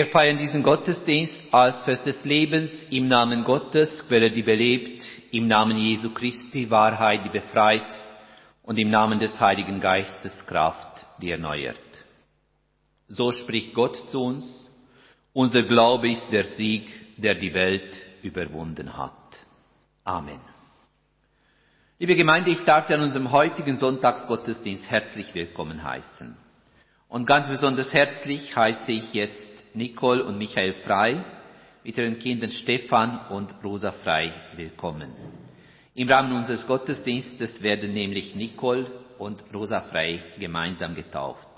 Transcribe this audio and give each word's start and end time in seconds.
Wir 0.00 0.06
feiern 0.06 0.38
diesen 0.38 0.62
Gottesdienst 0.62 1.52
als 1.52 1.84
Fest 1.84 2.06
des 2.06 2.24
Lebens 2.24 2.70
im 2.88 3.06
Namen 3.06 3.44
Gottes, 3.44 4.02
Quelle, 4.08 4.30
die 4.30 4.42
belebt, 4.42 5.04
im 5.30 5.46
Namen 5.46 5.76
Jesu 5.76 6.14
Christi, 6.14 6.70
Wahrheit, 6.70 7.26
die 7.26 7.28
befreit 7.28 7.84
und 8.62 8.78
im 8.78 8.88
Namen 8.88 9.18
des 9.18 9.38
Heiligen 9.38 9.78
Geistes, 9.78 10.46
Kraft, 10.46 11.04
die 11.20 11.30
erneuert. 11.30 11.76
So 13.08 13.30
spricht 13.30 13.74
Gott 13.74 14.08
zu 14.08 14.22
uns, 14.22 14.70
unser 15.34 15.64
Glaube 15.64 16.10
ist 16.10 16.32
der 16.32 16.44
Sieg, 16.44 16.88
der 17.18 17.34
die 17.34 17.52
Welt 17.52 17.94
überwunden 18.22 18.96
hat. 18.96 19.12
Amen. 20.04 20.40
Liebe 21.98 22.16
Gemeinde, 22.16 22.48
ich 22.52 22.64
darf 22.64 22.86
Sie 22.86 22.94
an 22.94 23.02
unserem 23.02 23.32
heutigen 23.32 23.76
Sonntagsgottesdienst 23.76 24.90
herzlich 24.90 25.34
willkommen 25.34 25.84
heißen. 25.84 26.38
Und 27.10 27.26
ganz 27.26 27.48
besonders 27.50 27.92
herzlich 27.92 28.56
heiße 28.56 28.92
ich 28.92 29.12
jetzt 29.12 29.49
Nicole 29.74 30.24
und 30.24 30.38
Michael 30.38 30.74
Frei 30.84 31.24
mit 31.84 31.96
ihren 31.96 32.18
Kindern 32.18 32.50
Stefan 32.50 33.26
und 33.28 33.54
Rosa 33.62 33.92
Frei 33.92 34.32
willkommen. 34.56 35.14
Im 35.94 36.08
Rahmen 36.08 36.32
unseres 36.32 36.66
Gottesdienstes 36.66 37.62
werden 37.62 37.94
nämlich 37.94 38.34
Nicole 38.34 38.90
und 39.18 39.44
Rosa 39.54 39.82
Frei 39.82 40.22
gemeinsam 40.38 40.94
getauft. 40.94 41.48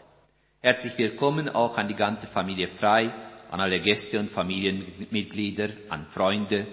Herzlich 0.60 0.96
willkommen 0.98 1.48
auch 1.48 1.76
an 1.78 1.88
die 1.88 1.94
ganze 1.94 2.26
Familie 2.28 2.68
Frei, 2.78 3.12
an 3.50 3.60
alle 3.60 3.80
Gäste 3.80 4.20
und 4.20 4.30
Familienmitglieder, 4.30 5.70
an 5.88 6.06
Freunde, 6.12 6.66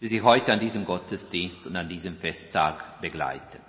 die 0.00 0.08
Sie 0.08 0.22
heute 0.22 0.52
an 0.52 0.60
diesem 0.60 0.84
Gottesdienst 0.84 1.66
und 1.66 1.76
an 1.76 1.88
diesem 1.88 2.16
Festtag 2.16 3.00
begleiten. 3.00 3.60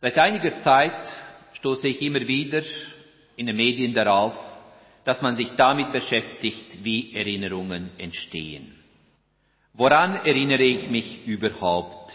Seit 0.00 0.18
einiger 0.18 0.58
Zeit 0.58 1.08
stoße 1.54 1.88
ich 1.88 2.02
immer 2.02 2.20
wieder 2.20 2.62
in 3.36 3.46
den 3.46 3.56
Medien 3.56 3.94
darauf, 3.94 4.34
dass 5.04 5.20
man 5.22 5.36
sich 5.36 5.50
damit 5.56 5.92
beschäftigt, 5.92 6.82
wie 6.82 7.14
Erinnerungen 7.14 7.90
entstehen. 7.98 8.72
Woran 9.74 10.16
erinnere 10.24 10.62
ich 10.62 10.88
mich 10.88 11.26
überhaupt? 11.26 12.12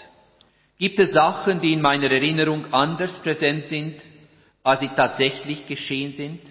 Gibt 0.78 1.00
es 1.00 1.12
Sachen, 1.12 1.60
die 1.60 1.74
in 1.74 1.82
meiner 1.82 2.10
Erinnerung 2.10 2.74
anders 2.74 3.20
präsent 3.20 3.68
sind, 3.68 4.02
als 4.64 4.80
sie 4.80 4.90
tatsächlich 4.96 5.68
geschehen 5.68 6.14
sind? 6.14 6.42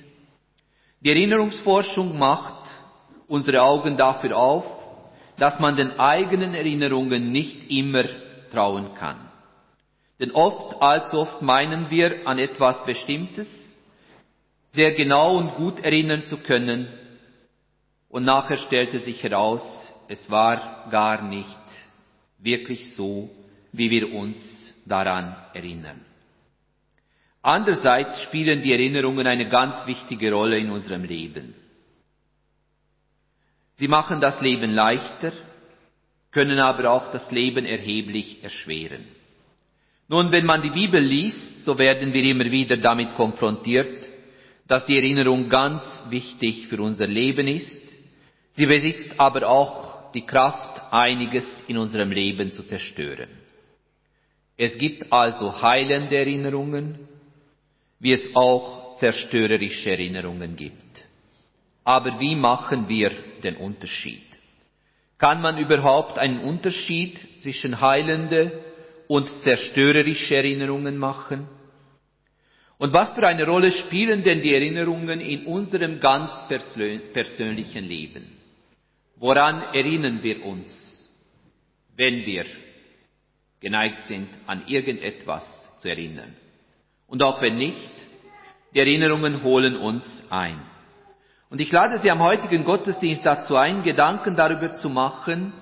Die 1.00 1.08
Erinnerungsforschung 1.08 2.18
macht 2.18 2.68
unsere 3.26 3.62
Augen 3.62 3.96
dafür 3.96 4.36
auf, 4.36 4.64
dass 5.38 5.58
man 5.60 5.76
den 5.76 5.98
eigenen 5.98 6.54
Erinnerungen 6.54 7.32
nicht 7.32 7.70
immer 7.70 8.04
trauen 8.50 8.94
kann. 8.94 9.16
Denn 10.18 10.32
oft, 10.32 10.82
allzu 10.82 11.18
oft 11.18 11.42
meinen 11.42 11.90
wir 11.90 12.26
an 12.26 12.38
etwas 12.38 12.84
Bestimmtes, 12.84 13.46
sehr 14.72 14.92
genau 14.92 15.36
und 15.36 15.54
gut 15.56 15.80
erinnern 15.80 16.24
zu 16.24 16.38
können, 16.38 16.88
und 18.08 18.24
nachher 18.24 18.56
stellte 18.56 19.00
sich 19.00 19.22
heraus, 19.22 19.62
es 20.08 20.30
war 20.30 20.88
gar 20.90 21.22
nicht 21.22 21.58
wirklich 22.38 22.94
so, 22.94 23.30
wie 23.72 23.90
wir 23.90 24.12
uns 24.14 24.36
daran 24.86 25.36
erinnern. 25.52 26.00
Andererseits 27.42 28.22
spielen 28.22 28.62
die 28.62 28.72
Erinnerungen 28.72 29.26
eine 29.26 29.48
ganz 29.48 29.86
wichtige 29.86 30.32
Rolle 30.32 30.58
in 30.58 30.70
unserem 30.70 31.04
Leben. 31.04 31.54
Sie 33.76 33.88
machen 33.88 34.20
das 34.20 34.40
Leben 34.40 34.72
leichter, 34.72 35.32
können 36.32 36.58
aber 36.58 36.90
auch 36.90 37.12
das 37.12 37.30
Leben 37.30 37.64
erheblich 37.64 38.42
erschweren. 38.42 39.04
Nun, 40.08 40.32
wenn 40.32 40.46
man 40.46 40.62
die 40.62 40.70
Bibel 40.70 41.00
liest, 41.00 41.64
so 41.64 41.78
werden 41.78 42.12
wir 42.12 42.24
immer 42.24 42.50
wieder 42.50 42.78
damit 42.78 43.14
konfrontiert, 43.14 44.08
dass 44.68 44.84
die 44.86 44.96
Erinnerung 44.96 45.48
ganz 45.48 45.82
wichtig 46.10 46.68
für 46.68 46.80
unser 46.82 47.06
Leben 47.06 47.48
ist. 47.48 47.76
Sie 48.54 48.66
besitzt 48.66 49.18
aber 49.18 49.48
auch 49.48 50.12
die 50.12 50.26
Kraft, 50.26 50.82
einiges 50.92 51.64
in 51.68 51.78
unserem 51.78 52.12
Leben 52.12 52.52
zu 52.52 52.62
zerstören. 52.62 53.28
Es 54.56 54.76
gibt 54.76 55.12
also 55.12 55.62
heilende 55.62 56.16
Erinnerungen, 56.16 56.98
wie 58.00 58.12
es 58.12 58.28
auch 58.34 58.96
zerstörerische 58.96 59.90
Erinnerungen 59.90 60.56
gibt. 60.56 61.04
Aber 61.84 62.20
wie 62.20 62.34
machen 62.34 62.88
wir 62.88 63.10
den 63.42 63.56
Unterschied? 63.56 64.22
Kann 65.16 65.40
man 65.40 65.58
überhaupt 65.58 66.18
einen 66.18 66.40
Unterschied 66.40 67.18
zwischen 67.40 67.80
heilende 67.80 68.64
und 69.06 69.30
zerstörerische 69.42 70.36
Erinnerungen 70.36 70.98
machen? 70.98 71.48
Und 72.78 72.92
was 72.92 73.12
für 73.12 73.26
eine 73.26 73.44
Rolle 73.44 73.72
spielen 73.72 74.22
denn 74.22 74.40
die 74.40 74.54
Erinnerungen 74.54 75.20
in 75.20 75.46
unserem 75.46 75.98
ganz 75.98 76.30
persönlichen 77.12 77.84
Leben? 77.84 78.38
Woran 79.16 79.74
erinnern 79.74 80.22
wir 80.22 80.44
uns, 80.44 81.10
wenn 81.96 82.24
wir 82.24 82.44
geneigt 83.60 84.04
sind, 84.04 84.28
an 84.46 84.62
irgendetwas 84.68 85.44
zu 85.78 85.88
erinnern? 85.88 86.36
Und 87.08 87.22
auch 87.24 87.42
wenn 87.42 87.58
nicht, 87.58 87.90
die 88.72 88.78
Erinnerungen 88.78 89.42
holen 89.42 89.76
uns 89.76 90.04
ein. 90.30 90.60
Und 91.50 91.60
ich 91.60 91.72
lade 91.72 91.98
Sie 91.98 92.10
am 92.10 92.22
heutigen 92.22 92.64
Gottesdienst 92.64 93.26
dazu 93.26 93.56
ein, 93.56 93.82
Gedanken 93.82 94.36
darüber 94.36 94.76
zu 94.76 94.88
machen, 94.88 95.52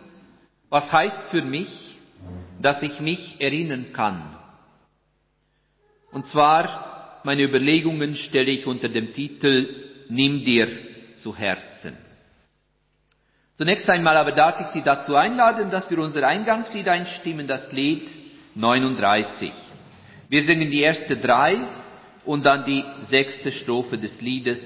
was 0.69 0.93
heißt 0.93 1.31
für 1.31 1.43
mich, 1.43 1.99
dass 2.61 2.83
ich 2.83 3.01
mich 3.01 3.41
erinnern 3.41 3.93
kann. 3.93 4.37
Und 6.11 6.27
zwar, 6.27 6.86
meine 7.27 7.43
Überlegungen 7.43 8.15
stelle 8.15 8.53
ich 8.53 8.69
unter 8.69 8.89
dem 8.89 9.13
Titel 9.13 10.07
Nimm 10.09 10.45
dir 10.45 10.69
zu 11.17 11.37
Herzen. 11.37 11.97
Zunächst 13.57 13.89
einmal 13.91 14.17
aber 14.17 14.31
darf 14.31 14.61
ich 14.61 14.67
Sie 14.69 14.83
dazu 14.83 15.17
einladen, 15.17 15.69
dass 15.73 15.91
wir 15.91 15.99
unser 15.99 16.25
Eingangslied 16.25 16.87
einstimmen, 16.87 17.49
das 17.49 17.73
Lied 17.73 18.07
39. 18.55 19.51
Wir 20.29 20.45
singen 20.45 20.71
die 20.71 20.83
erste 20.83 21.17
drei 21.17 21.67
und 22.25 22.47
dann 22.47 22.65
die 22.65 22.85
sechste 23.11 23.51
Strophe 23.51 23.99
des 23.99 24.21
Liedes 24.21 24.61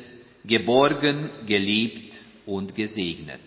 Geborgen, 0.45 1.31
geliebt 1.47 2.15
und 2.45 2.75
gesegnet. 2.75 3.41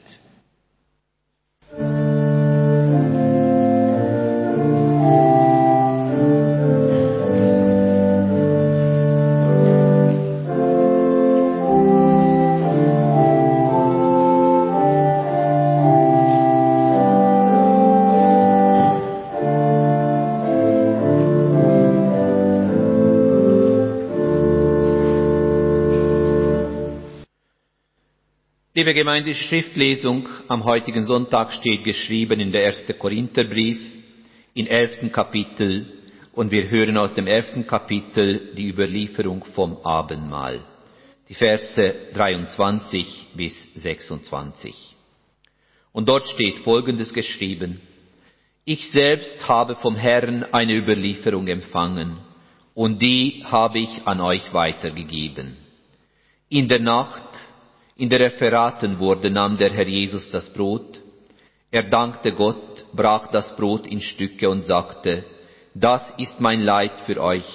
Liebe 28.83 28.95
Gemeinde, 28.95 29.33
Schriftlesung 29.33 30.27
am 30.49 30.65
heutigen 30.65 31.05
Sonntag 31.05 31.53
steht 31.53 31.85
geschrieben 31.85 32.41
in 32.41 32.51
der 32.51 32.67
1. 32.67 32.83
Korintherbrief 32.99 33.79
im 34.55 34.67
11. 34.67 35.09
Kapitel 35.09 35.85
und 36.33 36.51
wir 36.51 36.69
hören 36.69 36.97
aus 36.97 37.13
dem 37.13 37.25
11. 37.25 37.65
Kapitel 37.65 38.53
die 38.57 38.67
Überlieferung 38.67 39.45
vom 39.55 39.77
Abendmahl. 39.85 40.65
Die 41.29 41.33
Verse 41.33 41.95
23 42.13 43.27
bis 43.33 43.53
26. 43.75 44.75
Und 45.93 46.09
dort 46.09 46.27
steht 46.27 46.59
Folgendes 46.59 47.13
geschrieben. 47.13 47.79
Ich 48.65 48.89
selbst 48.89 49.47
habe 49.47 49.77
vom 49.77 49.95
Herrn 49.95 50.43
eine 50.51 50.73
Überlieferung 50.73 51.47
empfangen 51.47 52.17
und 52.73 53.01
die 53.01 53.45
habe 53.45 53.79
ich 53.79 54.05
an 54.05 54.19
euch 54.19 54.53
weitergegeben. 54.53 55.55
In 56.49 56.67
der 56.67 56.79
Nacht, 56.79 57.23
in 57.95 58.09
der 58.09 58.21
er 58.21 58.31
verraten 58.31 58.99
wurde, 58.99 59.29
nahm 59.29 59.57
der 59.57 59.71
Herr 59.71 59.87
Jesus 59.87 60.29
das 60.31 60.51
Brot, 60.53 61.01
er 61.71 61.83
dankte 61.83 62.33
Gott, 62.33 62.85
brach 62.93 63.31
das 63.31 63.55
Brot 63.55 63.87
in 63.87 64.01
Stücke 64.01 64.49
und 64.49 64.63
sagte, 64.63 65.25
das 65.73 66.01
ist 66.17 66.39
mein 66.39 66.61
Leid 66.61 66.99
für 67.05 67.19
euch, 67.19 67.45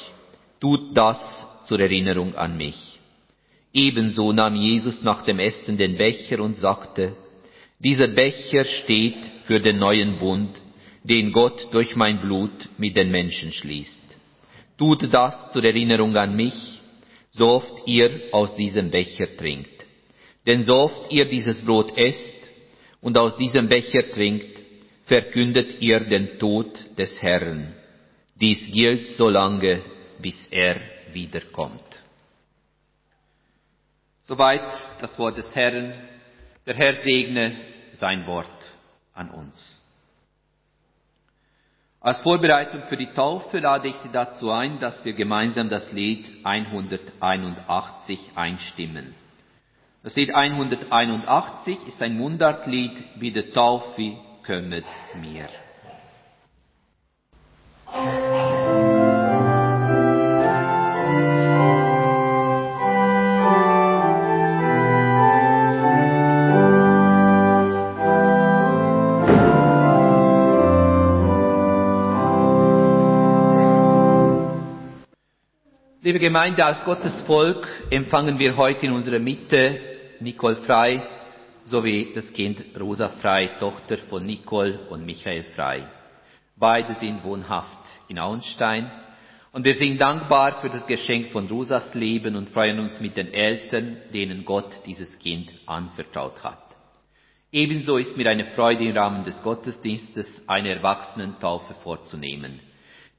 tut 0.61 0.97
das 0.97 1.19
zur 1.65 1.81
Erinnerung 1.81 2.35
an 2.35 2.57
mich. 2.57 2.99
Ebenso 3.73 4.33
nahm 4.33 4.57
Jesus 4.57 5.03
nach 5.03 5.23
dem 5.23 5.39
Essen 5.39 5.77
den 5.77 5.97
Becher 5.97 6.41
und 6.41 6.57
sagte, 6.57 7.15
dieser 7.79 8.09
Becher 8.09 8.65
steht 8.65 9.19
für 9.45 9.61
den 9.61 9.79
neuen 9.79 10.19
Bund, 10.19 10.51
den 11.05 11.33
Gott 11.33 11.69
durch 11.71 11.95
mein 11.95 12.19
Blut 12.21 12.69
mit 12.77 12.97
den 12.97 13.11
Menschen 13.11 13.53
schließt. 13.53 14.03
Tut 14.77 15.13
das 15.13 15.53
zur 15.53 15.65
Erinnerung 15.65 16.17
an 16.17 16.35
mich, 16.35 16.81
so 17.31 17.47
oft 17.47 17.87
ihr 17.87 18.23
aus 18.33 18.57
diesem 18.57 18.91
Becher 18.91 19.37
trinkt. 19.37 19.78
Denn 20.49 20.65
so 20.65 20.75
oft 20.77 21.13
ihr 21.13 21.27
dieses 21.27 21.63
Brot 21.63 21.97
esst 21.99 22.51
und 23.03 23.19
aus 23.19 23.37
diesem 23.37 23.69
Becher 23.69 24.11
trinkt, 24.11 24.63
verkündet 25.05 25.83
ihr 25.83 26.01
den 26.01 26.39
Tod 26.39 26.73
des 26.97 27.21
Herrn. 27.21 27.75
Dies 28.35 28.59
gilt 28.73 29.09
so 29.09 29.29
lange, 29.29 29.83
bis 30.21 30.49
er 30.51 30.77
wiederkommt. 31.13 31.85
Soweit 34.27 34.73
das 35.03 35.19
Wort 35.19 35.37
des 35.37 35.55
Herrn. 35.55 35.93
Der 36.65 36.75
Herr 36.75 36.95
segne 37.03 37.55
sein 37.93 38.27
Wort 38.27 38.73
an 39.13 39.31
uns. 39.31 39.83
Als 42.01 42.21
Vorbereitung 42.21 42.85
für 42.85 42.97
die 42.97 43.13
Taufe 43.13 43.59
lade 43.59 43.89
ich 43.89 43.97
Sie 43.97 44.13
dazu 44.13 44.51
ein, 44.51 44.79
dass 44.79 45.05
wir 45.05 45.13
gemeinsam 45.13 45.69
das 45.69 45.93
Lied 45.93 46.27
181 46.43 48.19
einstimmen. 48.35 49.15
Das 50.03 50.15
Lied 50.15 50.35
181 50.35 51.87
ist 51.89 52.01
ein 52.03 52.17
Mundartlied, 52.17 52.93
wie 53.17 53.33
der 53.33 53.53
Taufe 53.53 54.17
kommet 54.47 54.85
mir. 55.21 55.49
Liebe 76.19 76.31
Gemeinde, 76.31 76.65
als 76.65 76.85
Gottes 76.85 77.23
Volk 77.29 77.65
empfangen 77.91 78.41
wir 78.41 78.57
heute 78.57 78.87
in 78.87 78.93
unserer 78.93 79.21
Mitte 79.21 79.79
Nicole 80.19 80.57
Frei 80.57 81.01
sowie 81.63 82.11
das 82.13 82.33
Kind 82.33 82.61
Rosa 82.77 83.09
Frei, 83.21 83.47
Tochter 83.61 83.99
von 83.99 84.27
Nicole 84.27 84.81
und 84.91 85.07
Michael 85.07 85.45
Frei. 85.55 85.87
Beide 86.57 86.95
sind 86.97 87.23
wohnhaft 87.23 87.79
in 88.09 88.19
Auenstein 88.19 88.91
und 89.53 89.65
wir 89.65 89.75
sind 89.75 90.01
dankbar 90.01 90.61
für 90.61 90.71
das 90.71 90.85
Geschenk 90.89 91.31
von 91.31 91.47
Rosas 91.47 91.95
Leben 91.95 92.35
und 92.35 92.51
freuen 92.51 92.81
uns 92.81 92.99
mit 92.99 93.17
den 93.17 93.33
Eltern, 93.33 93.99
denen 94.13 94.45
Gott 94.45 94.75
dieses 94.87 95.17
Kind 95.21 95.49
anvertraut 95.67 96.43
hat. 96.43 96.65
Ebenso 97.53 97.97
ist 97.97 98.17
mir 98.17 98.29
eine 98.29 98.47
Freude 98.57 98.83
im 98.83 98.97
Rahmen 98.97 99.23
des 99.23 99.41
Gottesdienstes 99.45 100.27
eine 100.49 100.71
Erwachsenentaufe 100.71 101.75
vorzunehmen. 101.75 102.59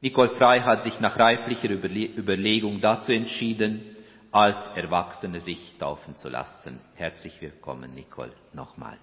Nicole 0.01 0.30
Frei 0.30 0.62
hat 0.62 0.84
sich 0.84 0.98
nach 1.01 1.19
reiflicher 1.19 1.69
Überlegung 1.69 2.80
dazu 2.80 3.12
entschieden, 3.12 3.98
als 4.31 4.56
Erwachsene 4.75 5.42
sich 5.42 5.78
taufen 5.78 6.16
zu 6.16 6.30
lassen. 6.30 6.80
Herzlich 6.96 7.42
willkommen, 7.42 7.94
Nicole, 7.96 8.31
nochmal. 8.54 8.98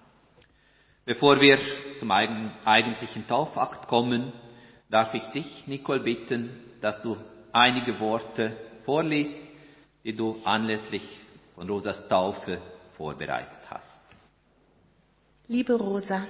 Bevor 1.05 1.39
wir 1.39 1.59
zum 1.99 2.09
eigentlichen 2.09 3.27
Taufakt 3.27 3.87
kommen, 3.87 4.33
darf 4.89 5.13
ich 5.13 5.23
dich, 5.27 5.67
Nicole, 5.67 5.99
bitten, 5.99 6.49
dass 6.81 6.99
du 7.03 7.15
einige 7.51 7.99
Worte 7.99 8.57
vorliest, 8.83 9.35
die 10.03 10.15
du 10.15 10.41
anlässlich 10.45 11.03
von 11.53 11.69
Rosas 11.69 12.07
Taufe 12.07 12.59
vorbereitet 12.97 13.69
hast. 13.69 14.01
Liebe 15.47 15.75
Rosa, 15.75 16.25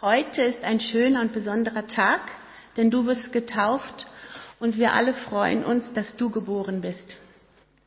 heute 0.00 0.42
ist 0.42 0.62
ein 0.62 0.78
schöner 0.78 1.22
und 1.22 1.32
besonderer 1.32 1.86
Tag, 1.88 2.20
denn 2.76 2.90
du 2.90 3.04
bist 3.04 3.32
getauft 3.32 4.06
und 4.58 4.76
wir 4.76 4.92
alle 4.92 5.14
freuen 5.14 5.64
uns, 5.64 5.92
dass 5.94 6.16
du 6.16 6.30
geboren 6.30 6.82
bist. 6.82 7.16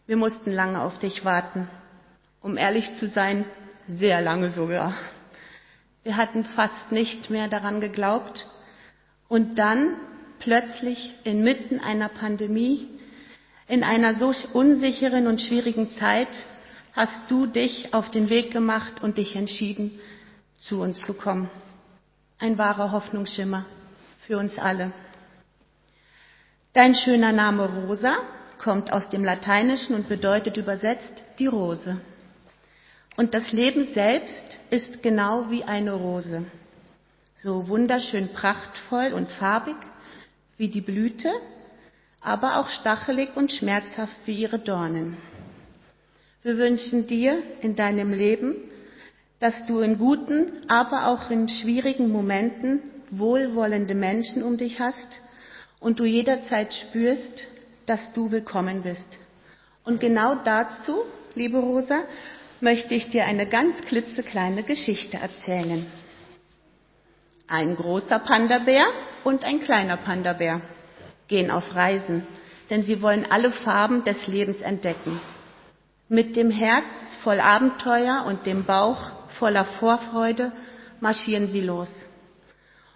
Wir 0.05 0.17
mussten 0.17 0.51
lange 0.51 0.81
auf 0.81 0.99
dich 0.99 1.23
warten. 1.23 1.69
Um 2.41 2.57
ehrlich 2.57 2.93
zu 2.99 3.07
sein, 3.07 3.45
sehr 3.87 4.21
lange 4.21 4.49
sogar. 4.49 4.95
Wir 6.03 6.17
hatten 6.17 6.43
fast 6.43 6.91
nicht 6.91 7.29
mehr 7.29 7.47
daran 7.47 7.79
geglaubt. 7.79 8.45
Und 9.29 9.57
dann 9.57 9.95
plötzlich 10.39 11.15
inmitten 11.23 11.79
einer 11.79 12.09
Pandemie, 12.09 12.89
in 13.67 13.83
einer 13.83 14.15
so 14.15 14.33
unsicheren 14.51 15.27
und 15.27 15.41
schwierigen 15.41 15.89
Zeit, 15.91 16.27
hast 16.91 17.29
du 17.29 17.45
dich 17.45 17.93
auf 17.93 18.11
den 18.11 18.29
Weg 18.29 18.51
gemacht 18.51 19.01
und 19.01 19.17
dich 19.17 19.35
entschieden, 19.35 19.99
zu 20.59 20.81
uns 20.81 20.99
zu 20.99 21.13
kommen. 21.13 21.49
Ein 22.39 22.57
wahrer 22.57 22.91
Hoffnungsschimmer 22.91 23.65
für 24.27 24.37
uns 24.37 24.57
alle. 24.57 24.91
Dein 26.73 26.95
schöner 26.95 27.31
Name 27.31 27.67
Rosa 27.67 28.15
kommt 28.57 28.91
aus 28.91 29.09
dem 29.09 29.23
Lateinischen 29.23 29.95
und 29.95 30.07
bedeutet 30.07 30.57
übersetzt 30.57 31.21
die 31.39 31.47
Rose. 31.47 31.99
Und 33.15 33.33
das 33.33 33.51
Leben 33.51 33.93
selbst 33.93 34.59
ist 34.69 35.03
genau 35.03 35.51
wie 35.51 35.63
eine 35.63 35.93
Rose. 35.93 36.45
So 37.43 37.67
wunderschön 37.67 38.29
prachtvoll 38.29 39.13
und 39.13 39.29
farbig 39.31 39.75
wie 40.57 40.69
die 40.69 40.81
Blüte, 40.81 41.29
aber 42.21 42.59
auch 42.59 42.69
stachelig 42.69 43.35
und 43.35 43.51
schmerzhaft 43.51 44.15
wie 44.25 44.35
ihre 44.35 44.59
Dornen. 44.59 45.17
Wir 46.41 46.57
wünschen 46.57 47.05
dir 47.05 47.43
in 47.61 47.75
deinem 47.75 48.13
Leben, 48.13 48.55
dass 49.39 49.65
du 49.65 49.81
in 49.81 49.97
guten, 49.97 50.69
aber 50.69 51.07
auch 51.07 51.29
in 51.29 51.49
schwierigen 51.49 52.09
Momenten 52.09 52.81
wohlwollende 53.19 53.95
Menschen 53.95 54.43
um 54.43 54.57
dich 54.57 54.79
hast 54.79 55.19
und 55.79 55.99
du 55.99 56.05
jederzeit 56.05 56.73
spürst, 56.73 57.43
dass 57.85 58.13
du 58.13 58.31
willkommen 58.31 58.83
bist. 58.83 59.07
Und 59.83 59.99
genau 59.99 60.35
dazu, 60.35 61.03
liebe 61.35 61.57
Rosa, 61.57 62.03
möchte 62.61 62.95
ich 62.95 63.09
dir 63.09 63.25
eine 63.25 63.45
ganz 63.45 63.75
klitzekleine 63.81 64.63
Geschichte 64.63 65.17
erzählen. 65.17 65.85
Ein 67.47 67.75
großer 67.75 68.19
Panda-Bär 68.19 68.85
und 69.25 69.43
ein 69.43 69.59
kleiner 69.59 69.97
Panda-Bär 69.97 70.61
gehen 71.27 71.51
auf 71.51 71.75
Reisen, 71.75 72.25
denn 72.69 72.83
sie 72.83 73.01
wollen 73.01 73.25
alle 73.29 73.51
Farben 73.51 74.03
des 74.05 74.27
Lebens 74.27 74.61
entdecken. 74.61 75.19
Mit 76.07 76.35
dem 76.37 76.51
Herz 76.51 76.85
voll 77.23 77.39
Abenteuer 77.39 78.23
und 78.27 78.45
dem 78.45 78.63
Bauch 78.65 79.11
voller 79.39 79.65
Vorfreude 79.65 80.53
marschieren 81.01 81.47
sie 81.47 81.61
los. 81.61 81.89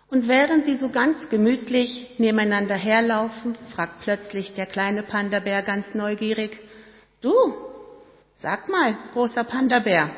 Und 0.09 0.27
während 0.27 0.63
sie 0.65 0.75
so 0.75 0.89
ganz 0.89 1.27
gemütlich 1.29 2.15
nebeneinander 2.17 2.75
herlaufen, 2.75 3.57
fragt 3.75 4.01
plötzlich 4.01 4.53
der 4.53 4.65
kleine 4.65 5.03
Panda-Bär 5.03 5.63
ganz 5.63 5.93
neugierig, 5.93 6.57
du, 7.21 7.33
sag 8.35 8.69
mal, 8.69 8.97
großer 9.11 9.43
Panda-Bär, 9.43 10.11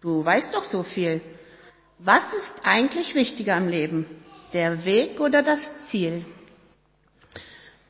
du 0.00 0.24
weißt 0.24 0.54
doch 0.54 0.64
so 0.64 0.84
viel. 0.84 1.20
Was 1.98 2.22
ist 2.32 2.52
eigentlich 2.62 3.14
wichtiger 3.14 3.56
im 3.56 3.68
Leben? 3.68 4.06
Der 4.52 4.84
Weg 4.84 5.18
oder 5.20 5.42
das 5.42 5.60
Ziel? 5.90 6.24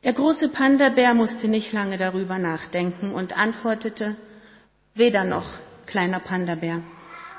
Der 0.03 0.15
große 0.15 0.49
Panda-Bär 0.49 1.13
musste 1.15 1.49
nicht 1.49 1.73
lange 1.73 1.99
darüber 1.99 2.39
nachdenken 2.39 3.13
und 3.13 3.37
antwortete, 3.37 4.17
weder 4.95 5.25
noch, 5.25 5.47
kleiner 5.87 6.21
Panda-Bär. 6.21 6.81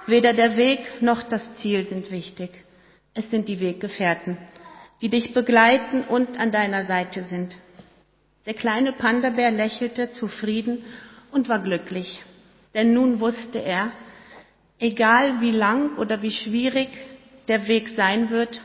Weder 0.06 0.34
der 0.34 0.58
Weg 0.58 1.02
noch 1.02 1.24
das 1.24 1.56
Ziel 1.56 1.88
sind 1.88 2.12
wichtig. 2.12 2.65
Es 3.18 3.30
sind 3.30 3.48
die 3.48 3.62
Weggefährten, 3.62 4.38
die 5.02 5.08
dich 5.08 5.34
begleiten 5.34 6.04
und 6.04 6.38
an 6.38 6.52
deiner 6.52 6.84
Seite 6.84 7.24
sind. 7.24 7.56
Der 8.46 8.54
kleine 8.54 8.92
Panda-Bär 8.92 9.52
lächelte 9.52 10.12
zufrieden 10.12 10.84
und 11.32 11.48
war 11.48 11.60
glücklich, 11.64 12.22
denn 12.74 12.94
nun 12.94 13.22
wusste 13.22 13.60
er, 13.60 13.94
egal 14.80 15.40
wie 15.40 15.52
lang 15.52 15.98
oder 15.98 16.22
wie 16.22 16.32
schwierig 16.32 16.90
der 17.48 17.68
Weg 17.68 17.90
sein 17.90 18.30
wird, 18.30 18.62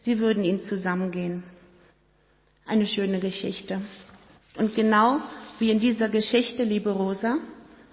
sie 0.00 0.18
würden 0.18 0.44
ihn 0.44 0.60
zusammengehen. 0.60 1.42
Eine 2.66 2.86
schöne 2.86 3.20
Geschichte. 3.20 3.80
Und 4.56 4.74
genau 4.74 5.18
wie 5.58 5.70
in 5.70 5.80
dieser 5.80 6.10
Geschichte, 6.10 6.62
liebe 6.62 6.90
Rosa, 6.90 7.38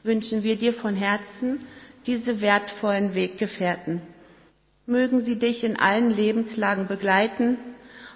wünschen 0.03 0.44
wir 0.44 0.58
dir 0.58 0.74
von 0.74 0.96
Herzen 0.96 1.65
diese 2.06 2.41
wertvollen 2.41 3.15
Weggefährten, 3.15 4.01
Mögen 4.91 5.24
sie 5.24 5.39
dich 5.39 5.63
in 5.63 5.79
allen 5.79 6.12
Lebenslagen 6.12 6.88
begleiten 6.88 7.57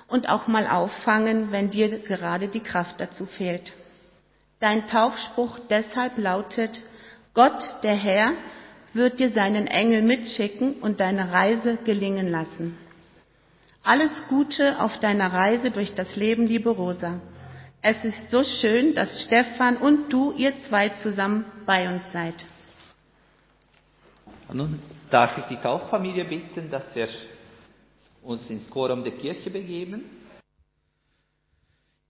und 0.09 0.27
auch 0.27 0.47
mal 0.47 0.67
auffangen, 0.67 1.53
wenn 1.53 1.69
dir 1.69 1.99
gerade 1.99 2.49
die 2.49 2.59
Kraft 2.59 2.99
dazu 2.99 3.25
fehlt. 3.25 3.71
Dein 4.59 4.85
Taufspruch 4.85 5.57
deshalb 5.69 6.17
lautet, 6.17 6.81
Gott, 7.33 7.57
der 7.83 7.95
Herr, 7.95 8.33
wird 8.93 9.19
dir 9.19 9.29
seinen 9.29 9.67
Engel 9.67 10.01
mitschicken 10.01 10.73
und 10.81 10.99
deine 10.99 11.31
Reise 11.31 11.77
gelingen 11.85 12.29
lassen. 12.29 12.77
Alles 13.81 14.11
Gute 14.27 14.81
auf 14.81 14.99
deiner 14.99 15.31
Reise 15.31 15.71
durch 15.71 15.95
das 15.95 16.15
Leben, 16.17 16.45
liebe 16.45 16.71
Rosa. 16.71 17.21
Es 17.81 18.03
ist 18.03 18.31
so 18.31 18.43
schön, 18.43 18.95
dass 18.95 19.21
Stefan 19.21 19.77
und 19.77 20.11
du, 20.11 20.33
ihr 20.33 20.57
zwei 20.67 20.89
zusammen 20.89 21.45
bei 21.65 21.87
uns 21.87 22.03
seid. 22.11 22.35
Und 24.47 24.57
nun 24.57 24.79
darf 25.09 25.37
ich 25.37 25.45
die 25.45 25.61
Tauffamilie 25.61 26.25
bitten, 26.25 26.69
dass 26.69 26.95
wir 26.95 27.07
uns 28.21 28.49
ins 28.49 28.69
Chorum 28.69 29.03
der 29.03 29.13
Kirche 29.13 29.49
begeben. 29.49 30.03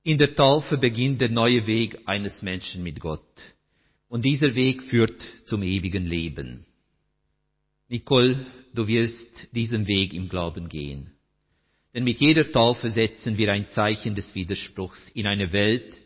In 0.04 0.18
der 0.18 0.36
Taufe 0.36 0.78
beginnt 0.78 1.22
der 1.22 1.30
neue 1.30 1.66
Weg 1.66 2.00
eines 2.06 2.42
Menschen 2.42 2.84
mit 2.84 3.00
Gott. 3.00 3.22
Und 4.08 4.24
dieser 4.24 4.54
Weg 4.54 4.84
führt 4.84 5.22
zum 5.46 5.64
ewigen 5.64 6.06
Leben. 6.06 6.66
Nicole, 7.90 8.46
du 8.74 8.88
wirst 8.88 9.48
diesen 9.54 9.88
Weg 9.88 10.14
im 10.14 10.30
Glauben 10.30 10.70
gehen. 10.70 11.12
Denn 11.94 12.04
mit 12.04 12.20
jeder 12.20 12.52
Taufe 12.52 12.92
setzen 12.92 13.38
wir 13.38 13.52
ein 13.52 13.70
Zeichen 13.70 14.16
des 14.16 14.36
Widerspruchs 14.36 15.10
in 15.14 15.28
eine 15.28 15.52
Welt, 15.54 15.98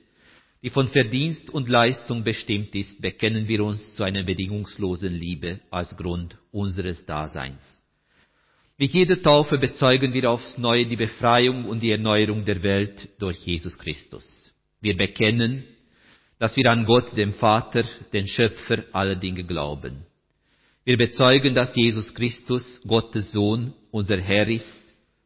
die 0.61 0.69
von 0.69 0.87
Verdienst 0.89 1.49
und 1.49 1.69
Leistung 1.69 2.23
bestimmt 2.23 2.75
ist, 2.75 3.01
bekennen 3.01 3.47
wir 3.47 3.63
uns 3.63 3.95
zu 3.95 4.03
einer 4.03 4.23
bedingungslosen 4.23 5.13
Liebe 5.13 5.61
als 5.71 5.95
Grund 5.95 6.37
unseres 6.51 7.05
Daseins. 7.05 7.61
Mit 8.77 8.91
jeder 8.91 9.21
Taufe 9.21 9.57
bezeugen 9.57 10.13
wir 10.13 10.29
aufs 10.29 10.57
Neue 10.57 10.85
die 10.85 10.95
Befreiung 10.95 11.65
und 11.65 11.81
die 11.81 11.91
Erneuerung 11.91 12.45
der 12.45 12.63
Welt 12.63 13.09
durch 13.19 13.37
Jesus 13.45 13.77
Christus. 13.77 14.53
Wir 14.81 14.95
bekennen, 14.95 15.63
dass 16.39 16.55
wir 16.55 16.69
an 16.71 16.85
Gott, 16.85 17.15
dem 17.17 17.33
Vater, 17.33 17.83
den 18.13 18.27
Schöpfer 18.27 18.83
aller 18.93 19.15
Dinge 19.15 19.43
glauben. 19.43 20.05
Wir 20.85 20.97
bezeugen, 20.97 21.55
dass 21.55 21.75
Jesus 21.75 22.13
Christus, 22.13 22.81
Gottes 22.87 23.31
Sohn, 23.31 23.73
unser 23.91 24.19
Herr 24.19 24.47
ist, 24.47 24.81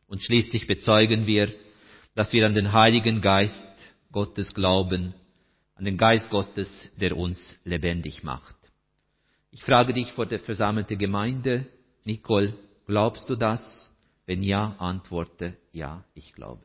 und 0.08 0.22
schließlich 0.22 0.68
bezeugen 0.68 1.26
wir, 1.26 1.54
dass 2.16 2.34
wir 2.34 2.46
an 2.46 2.54
den 2.54 2.72
Heiligen 2.72 3.22
Geist 3.22 3.68
Gottes 4.12 4.54
glauben, 4.54 5.14
an 5.84 5.86
den 5.86 5.98
Geist 5.98 6.30
Gottes, 6.30 6.94
der 6.96 7.18
uns 7.18 7.38
lebendig 7.66 8.24
macht. 8.24 8.56
Ich 9.52 9.62
frage 9.64 9.92
dich 9.92 10.10
vor 10.14 10.26
der 10.26 10.40
versammelten 10.40 10.98
Gemeinde, 10.98 11.66
Nicole, 12.06 12.54
glaubst 12.88 13.30
du 13.30 13.36
das? 13.36 13.60
Wenn 14.26 14.42
ja, 14.44 14.78
antworte 14.80 15.58
ja, 15.74 16.06
ich 16.16 16.34
glaube. 16.36 16.64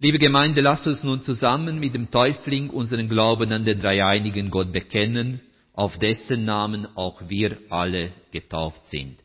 Liebe 0.00 0.18
Gemeinde, 0.18 0.60
lass 0.60 0.86
uns 0.86 1.02
nun 1.02 1.22
zusammen 1.22 1.80
mit 1.80 1.94
dem 1.94 2.10
Täufling 2.10 2.68
unseren 2.68 3.08
Glauben 3.08 3.50
an 3.54 3.64
den 3.64 3.80
dreieinigen 3.80 4.50
Gott 4.50 4.70
bekennen, 4.70 5.40
auf 5.72 5.98
dessen 5.98 6.44
Namen 6.44 6.86
auch 6.96 7.22
wir 7.30 7.56
alle 7.70 8.12
getauft 8.32 8.84
sind. 8.90 9.16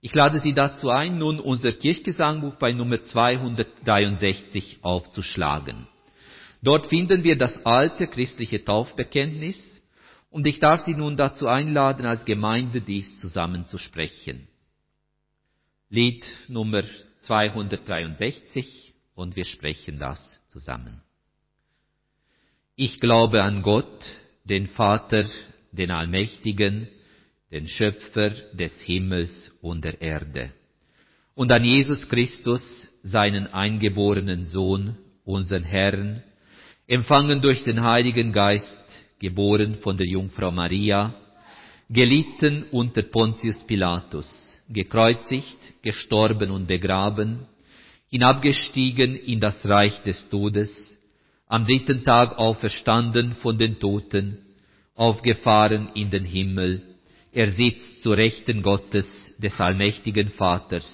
Ich 0.00 0.12
lade 0.12 0.40
Sie 0.40 0.54
dazu 0.54 0.90
ein, 0.90 1.18
nun 1.18 1.38
unser 1.38 1.70
Kirchgesangbuch 1.70 2.56
bei 2.56 2.72
Nummer 2.72 3.00
263 3.00 4.80
aufzuschlagen. 4.82 5.86
Dort 6.64 6.86
finden 6.86 7.24
wir 7.24 7.36
das 7.36 7.64
alte 7.66 8.06
christliche 8.06 8.64
Taufbekenntnis 8.64 9.60
und 10.30 10.46
ich 10.46 10.60
darf 10.60 10.80
Sie 10.80 10.94
nun 10.94 11.14
dazu 11.14 11.46
einladen, 11.46 12.06
als 12.06 12.24
Gemeinde 12.24 12.80
dies 12.80 13.18
zusammen 13.18 13.66
zu 13.66 13.76
sprechen. 13.76 14.48
Lied 15.90 16.24
Nummer 16.48 16.82
263 17.20 18.94
und 19.14 19.36
wir 19.36 19.44
sprechen 19.44 19.98
das 19.98 20.18
zusammen. 20.48 21.02
Ich 22.76 22.98
glaube 22.98 23.42
an 23.42 23.60
Gott, 23.60 24.02
den 24.44 24.68
Vater, 24.68 25.26
den 25.70 25.90
Allmächtigen, 25.90 26.88
den 27.52 27.68
Schöpfer 27.68 28.30
des 28.54 28.72
Himmels 28.80 29.52
und 29.60 29.84
der 29.84 30.00
Erde, 30.00 30.50
und 31.34 31.52
an 31.52 31.62
Jesus 31.62 32.08
Christus, 32.08 32.88
seinen 33.02 33.48
eingeborenen 33.48 34.44
Sohn, 34.44 34.96
unseren 35.24 35.64
Herrn, 35.64 36.22
empfangen 36.86 37.40
durch 37.40 37.64
den 37.64 37.82
Heiligen 37.82 38.32
Geist, 38.32 38.78
geboren 39.18 39.76
von 39.76 39.96
der 39.96 40.06
Jungfrau 40.06 40.50
Maria, 40.50 41.14
gelitten 41.88 42.64
unter 42.70 43.02
Pontius 43.02 43.56
Pilatus, 43.66 44.28
gekreuzigt, 44.68 45.58
gestorben 45.82 46.50
und 46.50 46.66
begraben, 46.66 47.46
hinabgestiegen 48.10 49.16
in 49.16 49.40
das 49.40 49.56
Reich 49.64 50.02
des 50.02 50.28
Todes, 50.28 50.70
am 51.46 51.64
dritten 51.64 52.04
Tag 52.04 52.38
auferstanden 52.38 53.36
von 53.36 53.56
den 53.56 53.78
Toten, 53.78 54.38
aufgefahren 54.94 55.88
in 55.94 56.10
den 56.10 56.24
Himmel, 56.24 56.82
er 57.32 57.50
sitzt 57.50 58.02
zu 58.02 58.12
Rechten 58.12 58.62
Gottes, 58.62 59.06
des 59.38 59.58
allmächtigen 59.58 60.28
Vaters, 60.28 60.86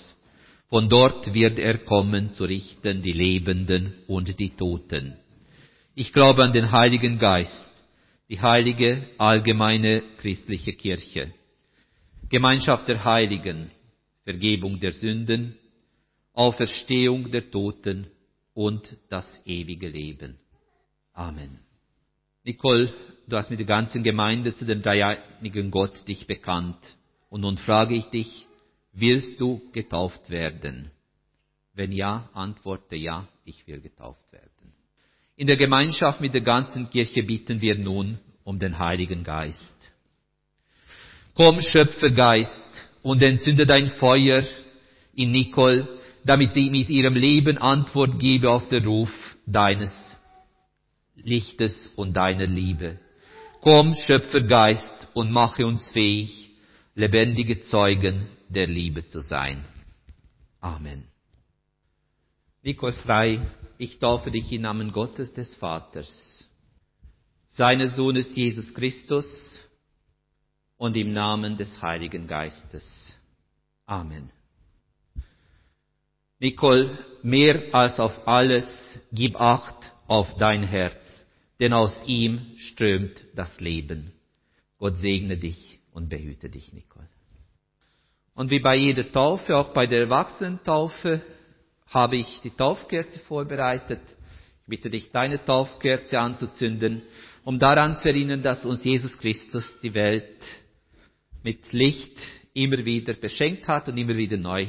von 0.68 0.88
dort 0.88 1.34
wird 1.34 1.58
er 1.58 1.78
kommen 1.78 2.30
zu 2.32 2.44
richten 2.44 3.02
die 3.02 3.12
Lebenden 3.12 3.92
und 4.06 4.38
die 4.38 4.50
Toten. 4.50 5.16
Ich 6.00 6.14
glaube 6.14 6.42
an 6.42 6.54
den 6.54 6.72
Heiligen 6.72 7.18
Geist, 7.18 7.62
die 8.30 8.40
heilige, 8.40 9.06
allgemeine 9.18 10.02
christliche 10.16 10.72
Kirche, 10.72 11.34
Gemeinschaft 12.30 12.88
der 12.88 13.04
Heiligen, 13.04 13.70
Vergebung 14.24 14.80
der 14.80 14.92
Sünden, 14.92 15.58
Auferstehung 16.32 17.30
der 17.30 17.50
Toten 17.50 18.06
und 18.54 18.96
das 19.10 19.26
ewige 19.44 19.88
Leben. 19.88 20.38
Amen. 21.12 21.58
Nicole, 22.44 22.90
du 23.28 23.36
hast 23.36 23.50
mit 23.50 23.58
der 23.58 23.66
ganzen 23.66 24.02
Gemeinde 24.02 24.54
zu 24.54 24.64
dem 24.64 24.80
dreieinigen 24.80 25.70
Gott 25.70 26.08
dich 26.08 26.26
bekannt. 26.26 26.78
Und 27.28 27.42
nun 27.42 27.58
frage 27.58 27.94
ich 27.94 28.06
dich, 28.06 28.46
willst 28.94 29.38
du 29.38 29.60
getauft 29.72 30.30
werden? 30.30 30.92
Wenn 31.74 31.92
ja, 31.92 32.30
antworte 32.32 32.96
ja, 32.96 33.28
ich 33.44 33.66
will 33.66 33.82
getauft 33.82 34.32
werden. 34.32 34.49
In 35.40 35.46
der 35.46 35.56
Gemeinschaft 35.56 36.20
mit 36.20 36.34
der 36.34 36.42
ganzen 36.42 36.90
Kirche 36.90 37.22
bitten 37.22 37.62
wir 37.62 37.74
nun 37.78 38.18
um 38.44 38.58
den 38.58 38.78
Heiligen 38.78 39.24
Geist. 39.24 39.74
Komm, 41.32 41.62
Schöpfergeist, 41.62 42.90
und 43.00 43.22
entzünde 43.22 43.64
dein 43.64 43.90
Feuer 43.92 44.44
in 45.14 45.32
Nicole, 45.32 45.88
damit 46.26 46.52
sie 46.52 46.68
mit 46.68 46.90
ihrem 46.90 47.14
Leben 47.14 47.56
Antwort 47.56 48.18
gebe 48.18 48.50
auf 48.50 48.68
den 48.68 48.84
Ruf 48.84 49.10
deines 49.46 49.90
Lichtes 51.16 51.90
und 51.96 52.12
deiner 52.12 52.46
Liebe. 52.46 52.98
Komm, 53.62 53.94
Schöpfergeist, 53.94 55.08
und 55.14 55.32
mache 55.32 55.66
uns 55.66 55.88
fähig, 55.88 56.50
lebendige 56.94 57.62
Zeugen 57.62 58.26
der 58.50 58.66
Liebe 58.66 59.08
zu 59.08 59.22
sein. 59.22 59.64
Amen. 60.60 61.04
Nicole 62.62 62.92
Frei, 62.92 63.40
ich 63.80 63.98
taufe 63.98 64.30
dich 64.30 64.52
im 64.52 64.62
Namen 64.62 64.92
Gottes 64.92 65.32
des 65.32 65.54
Vaters, 65.54 66.46
seines 67.48 67.96
Sohnes 67.96 68.34
Jesus 68.36 68.74
Christus 68.74 69.26
und 70.76 70.98
im 70.98 71.14
Namen 71.14 71.56
des 71.56 71.80
Heiligen 71.80 72.26
Geistes. 72.26 72.84
Amen. 73.86 74.30
Nicole, 76.38 76.98
mehr 77.22 77.74
als 77.74 77.98
auf 77.98 78.28
alles, 78.28 79.00
gib 79.12 79.40
Acht 79.40 79.92
auf 80.06 80.28
dein 80.36 80.62
Herz, 80.62 81.02
denn 81.58 81.72
aus 81.72 81.96
ihm 82.06 82.54
strömt 82.58 83.24
das 83.34 83.60
Leben. 83.60 84.12
Gott 84.78 84.98
segne 84.98 85.38
dich 85.38 85.80
und 85.92 86.10
behüte 86.10 86.50
dich, 86.50 86.74
Nicole. 86.74 87.08
Und 88.34 88.50
wie 88.50 88.60
bei 88.60 88.76
jeder 88.76 89.10
Taufe, 89.10 89.56
auch 89.56 89.72
bei 89.72 89.86
der 89.86 90.00
Erwachsenentaufe, 90.00 91.22
habe 91.90 92.16
ich 92.16 92.40
die 92.42 92.50
Taufkerze 92.50 93.18
vorbereitet. 93.20 94.00
Ich 94.62 94.66
bitte 94.66 94.90
dich, 94.90 95.10
deine 95.10 95.44
Taufkerze 95.44 96.18
anzuzünden, 96.18 97.02
um 97.44 97.58
daran 97.58 97.98
zu 97.98 98.08
erinnern, 98.08 98.42
dass 98.42 98.64
uns 98.64 98.84
Jesus 98.84 99.18
Christus 99.18 99.68
die 99.82 99.94
Welt 99.94 100.38
mit 101.42 101.72
Licht 101.72 102.16
immer 102.54 102.84
wieder 102.84 103.14
beschenkt 103.14 103.66
hat 103.66 103.88
und 103.88 103.96
immer 103.98 104.16
wieder 104.16 104.36
neu 104.36 104.68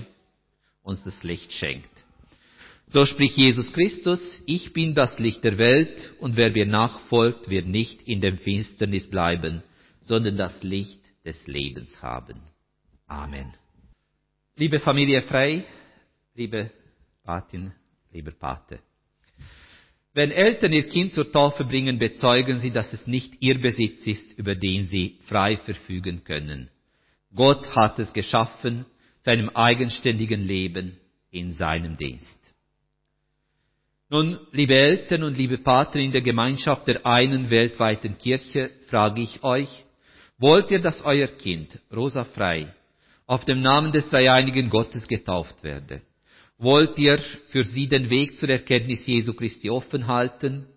uns 0.81 1.03
das 1.03 1.21
Licht 1.23 1.53
schenkt. 1.53 1.89
So 2.87 3.05
spricht 3.05 3.37
Jesus 3.37 3.71
Christus, 3.71 4.41
ich 4.45 4.73
bin 4.73 4.95
das 4.95 5.17
Licht 5.19 5.43
der 5.43 5.57
Welt 5.57 6.11
und 6.19 6.35
wer 6.35 6.51
mir 6.51 6.65
nachfolgt, 6.65 7.49
wird 7.49 7.67
nicht 7.67 8.01
in 8.01 8.19
dem 8.19 8.37
Finsternis 8.39 9.09
bleiben, 9.09 9.63
sondern 10.01 10.35
das 10.37 10.61
Licht 10.63 10.99
des 11.23 11.47
Lebens 11.47 12.01
haben. 12.01 12.41
Amen. 13.07 13.53
Liebe 14.57 14.79
Familie 14.79 15.21
Frei, 15.21 15.63
liebe 16.35 16.71
Patin, 17.23 17.71
lieber 18.11 18.31
Pate. 18.31 18.79
Wenn 20.13 20.31
Eltern 20.31 20.73
ihr 20.73 20.87
Kind 20.89 21.13
zur 21.13 21.31
Taufe 21.31 21.63
bringen, 21.63 21.97
bezeugen 21.97 22.59
sie, 22.59 22.71
dass 22.71 22.91
es 22.91 23.07
nicht 23.07 23.35
ihr 23.39 23.61
Besitz 23.61 24.05
ist, 24.05 24.37
über 24.37 24.55
den 24.55 24.85
sie 24.85 25.19
frei 25.23 25.57
verfügen 25.57 26.23
können. 26.23 26.69
Gott 27.33 27.73
hat 27.75 27.97
es 27.99 28.11
geschaffen 28.11 28.85
zu 29.21 29.31
einem 29.31 29.49
eigenständigen 29.49 30.41
Leben 30.41 30.97
in 31.29 31.53
seinem 31.53 31.95
Dienst. 31.95 32.27
Nun, 34.09 34.37
liebe 34.51 34.75
Eltern 34.75 35.23
und 35.23 35.37
liebe 35.37 35.57
Pater 35.59 35.99
in 35.99 36.11
der 36.11 36.21
Gemeinschaft 36.21 36.85
der 36.87 37.05
einen 37.05 37.49
weltweiten 37.49 38.17
Kirche, 38.17 38.71
frage 38.87 39.21
ich 39.21 39.41
euch, 39.41 39.69
wollt 40.37 40.69
ihr, 40.71 40.81
dass 40.81 40.99
euer 41.05 41.27
Kind, 41.27 41.79
Rosa 41.95 42.25
Frei, 42.25 42.73
auf 43.25 43.45
dem 43.45 43.61
Namen 43.61 43.93
des 43.93 44.09
dreieinigen 44.09 44.69
Gottes 44.69 45.07
getauft 45.07 45.63
werde? 45.63 46.01
Wollt 46.61 46.97
ihr 46.99 47.19
für 47.49 47.65
sie 47.65 47.87
den 47.87 48.09
Weg 48.09 48.37
zur 48.37 48.49
Erkenntnis 48.49 49.05
Jesu 49.05 49.33
Christi 49.33 49.69
offen 49.69 50.07
halten 50.07 50.67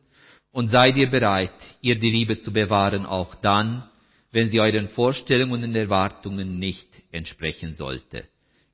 und 0.50 0.68
seid 0.68 0.96
ihr 0.96 1.10
bereit, 1.10 1.52
ihr 1.82 1.98
die 1.98 2.10
Liebe 2.10 2.40
zu 2.40 2.52
bewahren, 2.52 3.04
auch 3.04 3.34
dann, 3.36 3.84
wenn 4.32 4.48
sie 4.48 4.60
euren 4.60 4.88
Vorstellungen 4.88 5.62
und 5.62 5.74
Erwartungen 5.74 6.58
nicht 6.58 6.88
entsprechen 7.12 7.74
sollte. 7.74 8.26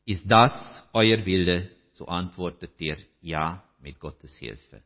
Ist 0.06 0.24
das 0.30 0.52
euer 0.92 1.26
Wille? 1.26 1.70
So 1.92 2.06
antwortet 2.06 2.72
ihr 2.78 2.96
ja 3.20 3.62
mit 3.82 3.98
Gottes 3.98 4.36
Hilfe. 4.38 4.82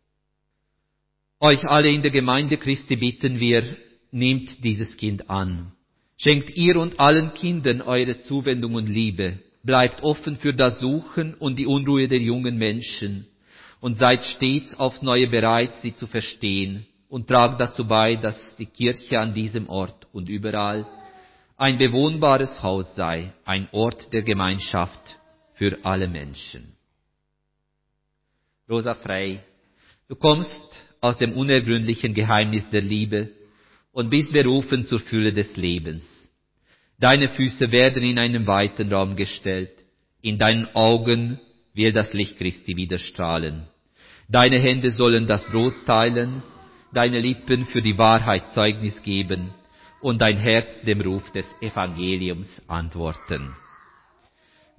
Euch 1.40 1.62
alle 1.64 1.90
in 1.90 2.02
der 2.02 2.10
Gemeinde 2.10 2.56
Christi 2.56 2.96
bitten 2.96 3.38
wir, 3.38 3.76
nehmt 4.10 4.64
dieses 4.64 4.96
Kind 4.96 5.28
an. 5.28 5.72
Schenkt 6.16 6.56
ihr 6.56 6.76
und 6.76 6.98
allen 6.98 7.34
Kindern 7.34 7.82
eure 7.82 8.20
Zuwendung 8.22 8.74
und 8.74 8.86
Liebe 8.86 9.40
bleibt 9.64 10.02
offen 10.02 10.36
für 10.36 10.54
das 10.54 10.78
Suchen 10.78 11.34
und 11.34 11.58
die 11.58 11.66
Unruhe 11.66 12.06
der 12.06 12.20
jungen 12.20 12.58
Menschen 12.58 13.26
und 13.80 13.96
seid 13.96 14.22
stets 14.24 14.74
aufs 14.74 15.02
Neue 15.02 15.26
bereit, 15.26 15.74
sie 15.82 15.94
zu 15.94 16.06
verstehen 16.06 16.86
und 17.08 17.28
trag 17.28 17.58
dazu 17.58 17.86
bei, 17.86 18.16
dass 18.16 18.56
die 18.56 18.66
Kirche 18.66 19.18
an 19.18 19.34
diesem 19.34 19.68
Ort 19.68 20.06
und 20.12 20.28
überall 20.28 20.86
ein 21.56 21.78
bewohnbares 21.78 22.62
Haus 22.62 22.94
sei, 22.94 23.32
ein 23.44 23.68
Ort 23.72 24.12
der 24.12 24.22
Gemeinschaft 24.22 25.16
für 25.54 25.78
alle 25.84 26.08
Menschen. 26.08 26.74
Rosa 28.68 28.94
Frey, 28.94 29.40
du 30.08 30.16
kommst 30.16 30.58
aus 31.00 31.18
dem 31.18 31.32
unergründlichen 31.34 32.14
Geheimnis 32.14 32.68
der 32.70 32.80
Liebe 32.80 33.30
und 33.92 34.10
bist 34.10 34.32
berufen 34.32 34.86
zur 34.86 35.00
Fülle 35.00 35.32
des 35.32 35.56
Lebens. 35.56 36.04
Deine 37.04 37.28
Füße 37.28 37.70
werden 37.70 38.02
in 38.02 38.18
einen 38.18 38.46
weiten 38.46 38.90
Raum 38.90 39.14
gestellt, 39.14 39.72
in 40.22 40.38
deinen 40.38 40.74
Augen 40.74 41.38
wird 41.74 41.96
das 41.96 42.14
Licht 42.14 42.38
Christi 42.38 42.78
widerstrahlen. 42.78 43.64
Deine 44.30 44.58
Hände 44.58 44.90
sollen 44.90 45.26
das 45.26 45.44
Brot 45.50 45.74
teilen, 45.84 46.42
deine 46.94 47.20
Lippen 47.20 47.66
für 47.66 47.82
die 47.82 47.98
Wahrheit 47.98 48.52
Zeugnis 48.52 49.02
geben 49.02 49.50
und 50.00 50.22
dein 50.22 50.38
Herz 50.38 50.70
dem 50.86 51.02
Ruf 51.02 51.30
des 51.32 51.46
Evangeliums 51.60 52.62
antworten. 52.68 53.54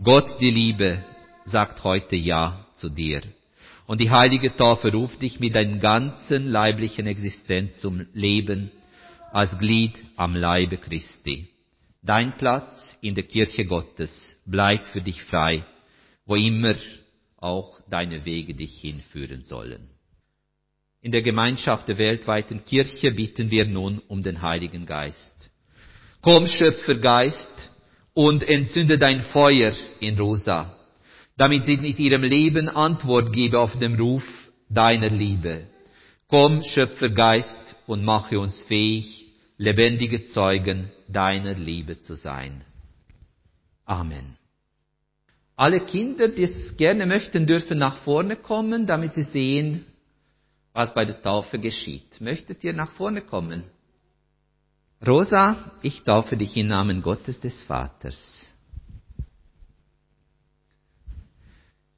Gott, 0.01 0.41
die 0.41 0.49
Liebe, 0.49 1.03
sagt 1.45 1.83
heute 1.83 2.15
Ja 2.15 2.65
zu 2.73 2.89
dir. 2.89 3.21
Und 3.85 4.01
die 4.01 4.09
heilige 4.09 4.55
Taufe 4.55 4.91
ruft 4.91 5.21
dich 5.21 5.39
mit 5.39 5.55
deiner 5.55 5.77
ganzen 5.77 6.47
leiblichen 6.47 7.05
Existenz 7.05 7.79
zum 7.81 8.03
Leben 8.15 8.71
als 9.31 9.55
Glied 9.59 9.93
am 10.15 10.35
Leibe 10.35 10.77
Christi. 10.77 11.49
Dein 12.05 12.37
Platz 12.37 12.95
in 13.01 13.15
der 13.15 13.23
Kirche 13.23 13.65
Gottes 13.65 14.11
bleibt 14.45 14.85
für 14.87 15.01
dich 15.01 15.23
frei, 15.23 15.65
wo 16.27 16.35
immer 16.35 16.75
auch 17.37 17.79
deine 17.89 18.25
Wege 18.25 18.53
dich 18.53 18.79
hinführen 18.79 19.41
sollen. 19.41 19.89
In 21.01 21.11
der 21.11 21.23
Gemeinschaft 21.23 21.87
der 21.87 21.97
weltweiten 21.97 22.63
Kirche 22.63 23.11
bitten 23.11 23.49
wir 23.49 23.65
nun 23.65 24.03
um 24.07 24.21
den 24.21 24.43
Heiligen 24.43 24.85
Geist. 24.85 25.33
Komm, 26.21 26.47
Schöpfergeist, 26.47 27.71
und 28.13 28.47
entzünde 28.47 28.99
dein 28.99 29.21
Feuer 29.25 29.73
in 29.99 30.17
Rosa, 30.17 30.77
damit 31.37 31.65
sie 31.65 31.77
mit 31.77 31.99
ihrem 31.99 32.23
Leben 32.23 32.69
Antwort 32.69 33.33
gebe 33.33 33.59
auf 33.59 33.77
den 33.79 33.95
Ruf 33.95 34.23
deiner 34.69 35.09
Liebe. 35.09 35.67
Komm, 36.27 36.61
Schöpfergeist, 36.63 37.75
und 37.87 38.03
mache 38.03 38.39
uns 38.39 38.61
fähig, 38.63 39.25
lebendige 39.57 40.25
Zeugen 40.27 40.91
deiner 41.07 41.53
Liebe 41.53 42.01
zu 42.01 42.15
sein. 42.15 42.63
Amen. 43.85 44.37
Alle 45.55 45.85
Kinder, 45.85 46.27
die 46.27 46.43
es 46.43 46.75
gerne 46.75 47.05
möchten, 47.05 47.47
dürfen 47.47 47.77
nach 47.77 47.99
vorne 47.99 48.35
kommen, 48.35 48.87
damit 48.87 49.13
sie 49.13 49.23
sehen, 49.23 49.85
was 50.73 50.93
bei 50.93 51.05
der 51.05 51.21
Taufe 51.21 51.59
geschieht. 51.59 52.19
Möchtet 52.19 52.63
ihr 52.63 52.73
nach 52.73 52.91
vorne 52.93 53.21
kommen? 53.21 53.63
Rosa, 55.05 55.71
ich 55.81 56.03
taufe 56.03 56.35
dich 56.35 56.57
im 56.57 56.67
Namen 56.67 57.01
Gottes 57.01 57.39
des 57.39 57.63
Vaters, 57.63 58.17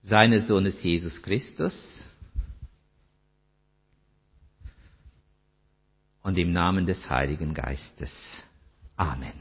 seines 0.03 0.47
Sohnes 0.47 0.81
Jesus 0.83 1.21
Christus 1.21 1.95
und 6.21 6.37
im 6.37 6.51
Namen 6.51 6.85
des 6.85 7.09
Heiligen 7.09 7.53
Geistes. 7.53 8.11
Amen. 8.97 9.33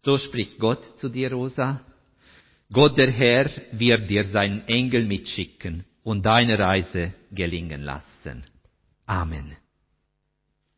So 0.00 0.18
spricht 0.18 0.58
Gott 0.58 0.84
zu 0.98 1.08
dir, 1.08 1.32
Rosa. 1.32 1.80
Gott 2.72 2.98
der 2.98 3.10
Herr 3.10 3.50
wird 3.72 4.10
dir 4.10 4.24
seinen 4.24 4.66
Engel 4.66 5.06
mitschicken 5.06 5.84
und 6.02 6.26
deine 6.26 6.58
Reise 6.58 7.14
gelingen 7.30 7.82
lassen. 7.82 8.42
Amen. 9.06 9.56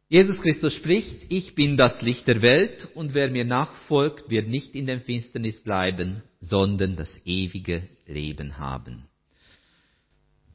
Jesus 0.09 0.40
Christus 0.42 0.74
spricht, 0.74 1.27
ich 1.31 1.55
bin 1.55 1.77
das 1.77 2.00
Licht 2.03 2.27
der 2.29 2.42
Welt 2.42 2.88
und 2.94 3.14
wer 3.14 3.31
mir 3.31 3.44
nachfolgt, 3.44 4.29
wird 4.29 4.48
nicht 4.48 4.74
in 4.74 4.87
der 4.87 5.00
Finsternis 5.00 5.62
bleiben, 5.62 6.22
sondern 6.40 6.96
das 6.96 7.11
ewige 7.24 7.88
Leben 8.07 8.59
haben. 8.59 9.09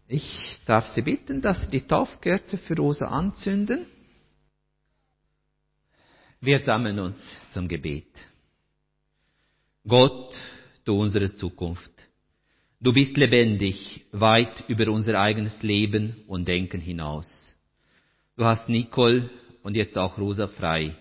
Ich 0.08 0.28
darf 0.66 0.88
Sie 0.88 1.02
bitten, 1.02 1.42
dass 1.42 1.62
Sie 1.62 1.72
die 1.72 1.88
Taufkerze 1.88 2.58
für 2.58 2.76
Rosa 2.76 3.06
anzünden. 3.06 3.86
Wir 6.42 6.60
sammeln 6.60 7.00
uns 7.00 7.18
zum 7.52 7.68
Gebet. 7.68 8.08
Gott, 9.88 10.36
du 10.86 11.00
unsere 11.00 11.34
Zukunft. 11.34 11.92
Du 12.80 12.94
bist 12.94 13.18
lebendig, 13.18 14.06
weit 14.12 14.64
über 14.70 14.90
unser 14.90 15.20
eigenes 15.20 15.62
Leben 15.64 16.24
und 16.28 16.48
Denken 16.48 16.80
hinaus. 16.80 17.56
Du 18.38 18.46
hast 18.46 18.70
Nicole 18.70 19.30
und 19.64 19.76
jetzt 19.76 19.98
auch 19.98 20.18
Rosa 20.18 20.48
frei 20.48 20.96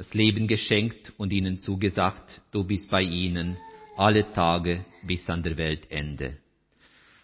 das 0.00 0.14
Leben 0.14 0.48
geschenkt 0.48 1.12
und 1.18 1.30
ihnen 1.30 1.58
zugesagt, 1.58 2.40
du 2.52 2.64
bist 2.64 2.88
bei 2.88 3.02
ihnen 3.02 3.58
alle 3.98 4.32
Tage 4.32 4.86
bis 5.02 5.28
an 5.28 5.42
der 5.42 5.58
Weltende. 5.58 6.38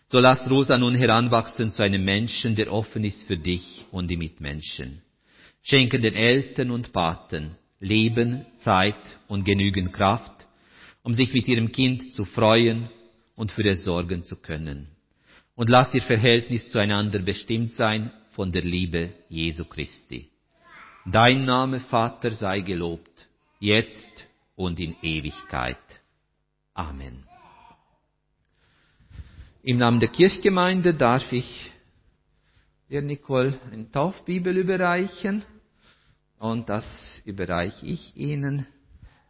So 0.08 0.18
lass 0.18 0.50
Rosa 0.50 0.76
nun 0.76 0.94
heranwachsen 0.94 1.72
zu 1.72 1.82
einem 1.82 2.04
Menschen, 2.04 2.54
der 2.54 2.70
offen 2.70 3.02
ist 3.04 3.22
für 3.26 3.38
dich 3.38 3.86
und 3.92 4.08
die 4.08 4.18
Mitmenschen. 4.18 5.00
Schenke 5.68 5.98
den 5.98 6.14
Eltern 6.14 6.70
und 6.70 6.92
Paten 6.92 7.56
Leben, 7.80 8.46
Zeit 8.58 9.18
und 9.26 9.44
genügend 9.44 9.92
Kraft, 9.92 10.46
um 11.02 11.12
sich 11.12 11.32
mit 11.32 11.48
ihrem 11.48 11.72
Kind 11.72 12.14
zu 12.14 12.24
freuen 12.24 12.88
und 13.34 13.50
für 13.50 13.68
es 13.68 13.82
sorgen 13.84 14.22
zu 14.22 14.36
können. 14.36 14.86
Und 15.56 15.68
lass 15.68 15.92
ihr 15.92 16.02
Verhältnis 16.02 16.70
zueinander 16.70 17.18
bestimmt 17.18 17.72
sein 17.72 18.12
von 18.30 18.52
der 18.52 18.62
Liebe 18.62 19.12
Jesu 19.28 19.64
Christi. 19.64 20.30
Dein 21.04 21.44
Name, 21.44 21.80
Vater, 21.80 22.30
sei 22.30 22.60
gelobt, 22.60 23.26
jetzt 23.58 24.24
und 24.54 24.78
in 24.78 24.94
Ewigkeit. 25.02 25.78
Amen. 26.74 27.24
Im 29.64 29.78
Namen 29.78 29.98
der 29.98 30.10
Kirchgemeinde 30.10 30.94
darf 30.94 31.32
ich 31.32 31.72
dir, 32.88 33.02
Nicole, 33.02 33.58
eine 33.72 33.90
Taufbibel 33.90 34.56
überreichen. 34.56 35.44
Und 36.38 36.68
das 36.68 36.84
überreiche 37.24 37.86
ich 37.86 38.16
Ihnen. 38.16 38.66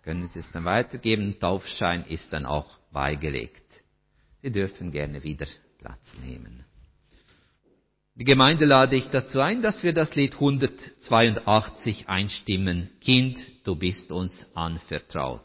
Können 0.02 0.28
Sie 0.28 0.40
es 0.40 0.50
dann 0.52 0.64
weitergeben. 0.64 1.38
Taufschein 1.40 2.04
ist 2.06 2.32
dann 2.32 2.46
auch 2.46 2.78
beigelegt. 2.92 3.62
Sie 4.42 4.50
dürfen 4.50 4.90
gerne 4.90 5.22
wieder 5.22 5.46
Platz 5.78 6.14
nehmen. 6.22 6.64
Die 8.14 8.24
Gemeinde 8.24 8.64
lade 8.64 8.96
ich 8.96 9.04
dazu 9.10 9.40
ein, 9.40 9.60
dass 9.60 9.82
wir 9.82 9.92
das 9.92 10.14
Lied 10.14 10.34
182 10.34 12.08
einstimmen. 12.08 12.88
Kind, 13.00 13.38
du 13.64 13.76
bist 13.76 14.10
uns 14.10 14.32
anvertraut. 14.54 15.42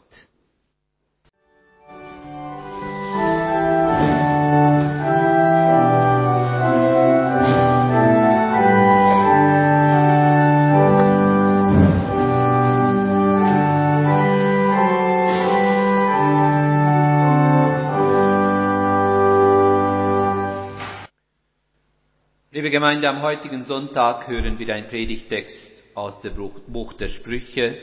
Gemeinde, 22.92 23.08
am 23.08 23.22
heutigen 23.22 23.62
Sonntag 23.62 24.28
hören 24.28 24.58
wir 24.58 24.74
einen 24.74 24.86
Predigtext 24.86 25.82
aus 25.94 26.20
dem 26.20 26.34
Buch 26.34 26.92
der 26.92 27.08
Sprüche. 27.08 27.78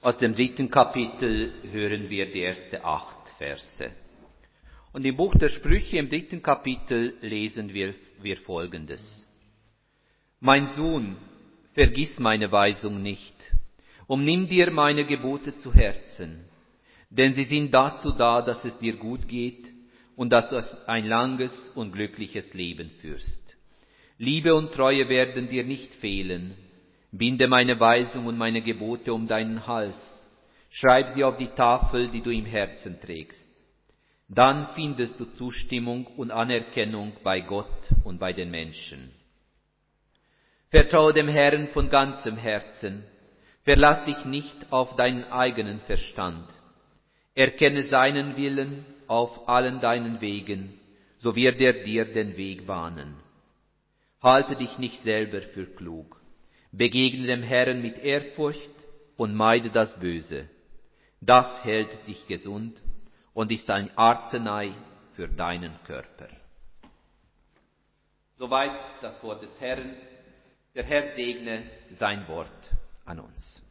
Aus 0.00 0.18
dem 0.18 0.34
dritten 0.34 0.68
Kapitel 0.68 1.52
hören 1.70 2.10
wir 2.10 2.32
die 2.32 2.42
ersten 2.42 2.78
acht 2.82 3.28
Verse. 3.38 3.92
Und 4.92 5.04
im 5.04 5.16
Buch 5.16 5.36
der 5.36 5.50
Sprüche, 5.50 5.98
im 5.98 6.08
dritten 6.08 6.42
Kapitel, 6.42 7.14
lesen 7.20 7.72
wir, 7.72 7.94
wir 8.20 8.38
Folgendes. 8.38 9.00
Mein 10.40 10.66
Sohn, 10.74 11.16
vergiss 11.74 12.18
meine 12.18 12.50
Weisung 12.50 13.00
nicht, 13.00 13.36
und 14.08 14.24
nimm 14.24 14.48
dir 14.48 14.72
meine 14.72 15.04
Gebote 15.04 15.56
zu 15.58 15.72
Herzen, 15.72 16.44
denn 17.08 17.34
sie 17.34 17.44
sind 17.44 17.72
dazu 17.72 18.10
da, 18.10 18.42
dass 18.42 18.64
es 18.64 18.76
dir 18.78 18.96
gut 18.96 19.28
geht 19.28 19.68
und 20.16 20.30
dass 20.30 20.50
du 20.50 20.88
ein 20.88 21.06
langes 21.06 21.52
und 21.76 21.92
glückliches 21.92 22.52
Leben 22.52 22.90
führst. 23.00 23.39
Liebe 24.22 24.54
und 24.54 24.74
Treue 24.74 25.08
werden 25.08 25.48
dir 25.48 25.64
nicht 25.64 25.94
fehlen. 25.94 26.54
Binde 27.10 27.48
meine 27.48 27.80
Weisung 27.80 28.26
und 28.26 28.36
meine 28.36 28.60
Gebote 28.60 29.14
um 29.14 29.26
deinen 29.26 29.66
Hals. 29.66 29.96
Schreib 30.68 31.14
sie 31.14 31.24
auf 31.24 31.38
die 31.38 31.48
Tafel, 31.48 32.10
die 32.10 32.20
du 32.20 32.28
im 32.28 32.44
Herzen 32.44 33.00
trägst. 33.00 33.42
Dann 34.28 34.68
findest 34.74 35.18
du 35.18 35.24
Zustimmung 35.24 36.06
und 36.18 36.32
Anerkennung 36.32 37.14
bei 37.24 37.40
Gott 37.40 37.88
und 38.04 38.18
bei 38.18 38.34
den 38.34 38.50
Menschen. 38.50 39.10
Vertraue 40.68 41.14
dem 41.14 41.28
Herrn 41.28 41.68
von 41.68 41.88
ganzem 41.88 42.36
Herzen. 42.36 43.04
Verlass 43.64 44.04
dich 44.04 44.22
nicht 44.26 44.70
auf 44.70 44.96
deinen 44.96 45.24
eigenen 45.32 45.80
Verstand. 45.86 46.46
Erkenne 47.34 47.84
seinen 47.84 48.36
Willen 48.36 48.84
auf 49.06 49.48
allen 49.48 49.80
deinen 49.80 50.20
Wegen, 50.20 50.78
so 51.20 51.34
wird 51.34 51.58
er 51.62 51.72
dir 51.72 52.04
den 52.04 52.36
Weg 52.36 52.66
bahnen. 52.66 53.16
Halte 54.22 54.56
dich 54.56 54.76
nicht 54.78 55.02
selber 55.02 55.40
für 55.40 55.66
klug. 55.66 56.20
Begegne 56.72 57.26
dem 57.26 57.42
Herrn 57.42 57.80
mit 57.80 57.98
Ehrfurcht 57.98 58.70
und 59.16 59.34
meide 59.34 59.70
das 59.70 59.98
Böse. 59.98 60.48
Das 61.20 61.64
hält 61.64 62.06
dich 62.06 62.26
gesund 62.26 62.80
und 63.34 63.50
ist 63.50 63.68
ein 63.70 63.96
Arznei 63.96 64.72
für 65.14 65.28
deinen 65.28 65.72
Körper. 65.84 66.28
Soweit 68.32 68.80
das 69.02 69.22
Wort 69.22 69.42
des 69.42 69.60
Herrn. 69.60 69.96
Der 70.74 70.84
Herr 70.84 71.14
segne 71.14 71.68
sein 71.92 72.28
Wort 72.28 72.70
an 73.04 73.20
uns. 73.20 73.62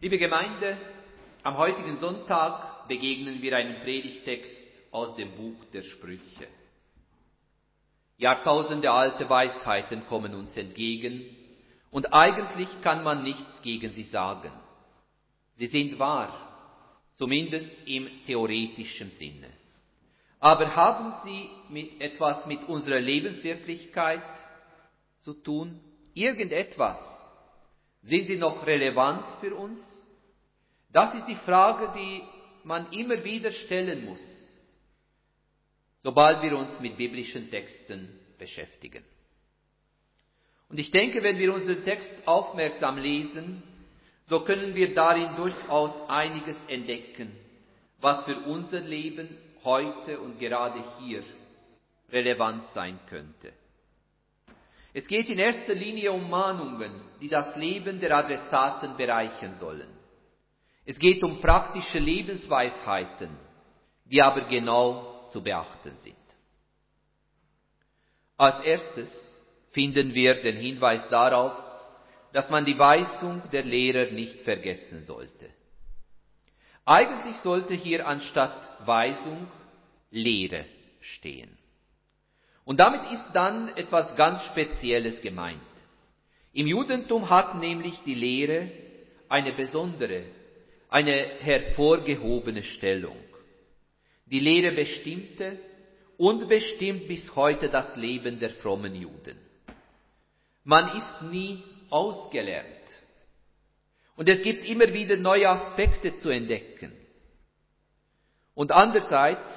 Liebe 0.00 0.16
Gemeinde, 0.16 0.78
am 1.42 1.56
heutigen 1.56 1.96
Sonntag 1.96 2.86
begegnen 2.86 3.42
wir 3.42 3.56
einem 3.56 3.82
Predigtext 3.82 4.56
aus 4.92 5.16
dem 5.16 5.34
Buch 5.36 5.64
der 5.72 5.82
Sprüche. 5.82 6.46
Jahrtausende 8.18 8.90
alte 8.90 9.30
Weisheiten 9.30 10.04
kommen 10.08 10.34
uns 10.34 10.56
entgegen 10.56 11.24
und 11.90 12.12
eigentlich 12.12 12.68
kann 12.82 13.04
man 13.04 13.22
nichts 13.22 13.62
gegen 13.62 13.92
sie 13.92 14.02
sagen. 14.02 14.52
Sie 15.56 15.66
sind 15.66 15.98
wahr, 16.00 16.32
zumindest 17.14 17.70
im 17.86 18.08
theoretischen 18.26 19.10
Sinne. 19.10 19.48
Aber 20.40 20.74
haben 20.74 21.14
sie 21.24 21.48
mit 21.68 22.00
etwas 22.00 22.44
mit 22.46 22.68
unserer 22.68 23.00
Lebenswirklichkeit 23.00 24.22
zu 25.20 25.34
tun? 25.34 25.80
Irgendetwas? 26.14 26.98
Sind 28.02 28.26
sie 28.26 28.36
noch 28.36 28.66
relevant 28.66 29.24
für 29.40 29.54
uns? 29.54 29.80
Das 30.92 31.14
ist 31.14 31.26
die 31.26 31.36
Frage, 31.36 31.92
die 31.96 32.22
man 32.64 32.90
immer 32.92 33.22
wieder 33.22 33.52
stellen 33.52 34.04
muss, 34.04 34.20
sobald 36.02 36.42
wir 36.42 36.56
uns 36.56 36.78
mit 36.80 36.96
biblischen 36.96 37.50
Texten 37.50 38.08
beschäftigen. 38.38 39.04
Und 40.68 40.78
ich 40.78 40.90
denke, 40.90 41.22
wenn 41.22 41.38
wir 41.38 41.52
unseren 41.52 41.84
Text 41.84 42.10
aufmerksam 42.26 42.98
lesen, 42.98 43.62
so 44.28 44.40
können 44.40 44.74
wir 44.74 44.94
darin 44.94 45.36
durchaus 45.36 45.92
einiges 46.08 46.56
entdecken, 46.68 47.32
was 48.00 48.22
für 48.24 48.38
unser 48.40 48.80
Leben 48.80 49.36
heute 49.64 50.20
und 50.20 50.38
gerade 50.38 50.84
hier 50.98 51.24
relevant 52.10 52.66
sein 52.68 52.98
könnte. 53.08 53.52
Es 54.92 55.06
geht 55.06 55.28
in 55.28 55.38
erster 55.38 55.74
Linie 55.74 56.12
um 56.12 56.28
Mahnungen, 56.28 56.92
die 57.20 57.28
das 57.28 57.54
Leben 57.56 58.00
der 58.00 58.16
Adressaten 58.16 58.96
bereichern 58.96 59.54
sollen. 59.54 59.88
Es 60.84 60.98
geht 60.98 61.22
um 61.22 61.40
praktische 61.40 61.98
Lebensweisheiten, 61.98 63.30
die 64.06 64.22
aber 64.22 64.42
genau 64.48 65.17
zu 65.30 65.42
beachten 65.42 65.96
sind. 66.02 66.16
Als 68.36 68.64
erstes 68.64 69.10
finden 69.72 70.14
wir 70.14 70.40
den 70.42 70.56
Hinweis 70.56 71.08
darauf, 71.08 71.52
dass 72.32 72.50
man 72.50 72.64
die 72.64 72.78
Weisung 72.78 73.42
der 73.50 73.64
Lehrer 73.64 74.10
nicht 74.12 74.40
vergessen 74.40 75.04
sollte. 75.04 75.50
Eigentlich 76.84 77.36
sollte 77.38 77.74
hier 77.74 78.06
anstatt 78.06 78.86
Weisung 78.86 79.48
Lehre 80.10 80.64
stehen. 81.00 81.56
Und 82.64 82.78
damit 82.78 83.10
ist 83.12 83.24
dann 83.32 83.68
etwas 83.76 84.14
ganz 84.16 84.42
Spezielles 84.44 85.20
gemeint. 85.20 85.60
Im 86.52 86.66
Judentum 86.66 87.28
hat 87.28 87.56
nämlich 87.56 87.98
die 88.04 88.14
Lehre 88.14 88.70
eine 89.28 89.52
besondere, 89.52 90.24
eine 90.88 91.38
hervorgehobene 91.40 92.62
Stellung. 92.62 93.16
Die 94.30 94.40
Lehre 94.40 94.72
bestimmte 94.72 95.58
und 96.18 96.48
bestimmt 96.48 97.08
bis 97.08 97.34
heute 97.34 97.68
das 97.68 97.96
Leben 97.96 98.38
der 98.38 98.50
frommen 98.50 98.94
Juden. 98.94 99.38
Man 100.64 100.96
ist 100.96 101.22
nie 101.30 101.62
ausgelernt. 101.88 102.66
Und 104.16 104.28
es 104.28 104.42
gibt 104.42 104.64
immer 104.64 104.92
wieder 104.92 105.16
neue 105.16 105.48
Aspekte 105.48 106.16
zu 106.18 106.28
entdecken. 106.28 106.92
Und 108.54 108.72
andererseits 108.72 109.48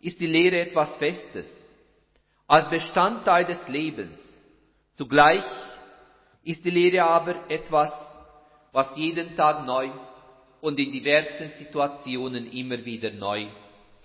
ist 0.00 0.20
die 0.20 0.26
Lehre 0.26 0.60
etwas 0.60 0.94
Festes, 0.98 1.46
als 2.46 2.68
Bestandteil 2.68 3.46
des 3.46 3.66
Lebens. 3.66 4.18
Zugleich 4.96 5.44
ist 6.44 6.64
die 6.64 6.70
Lehre 6.70 7.04
aber 7.04 7.50
etwas, 7.50 7.92
was 8.72 8.94
jeden 8.96 9.34
Tag 9.34 9.64
neu 9.66 9.90
und 10.60 10.78
in 10.78 10.92
diversen 10.92 11.50
Situationen 11.58 12.52
immer 12.52 12.84
wieder 12.84 13.10
neu 13.10 13.46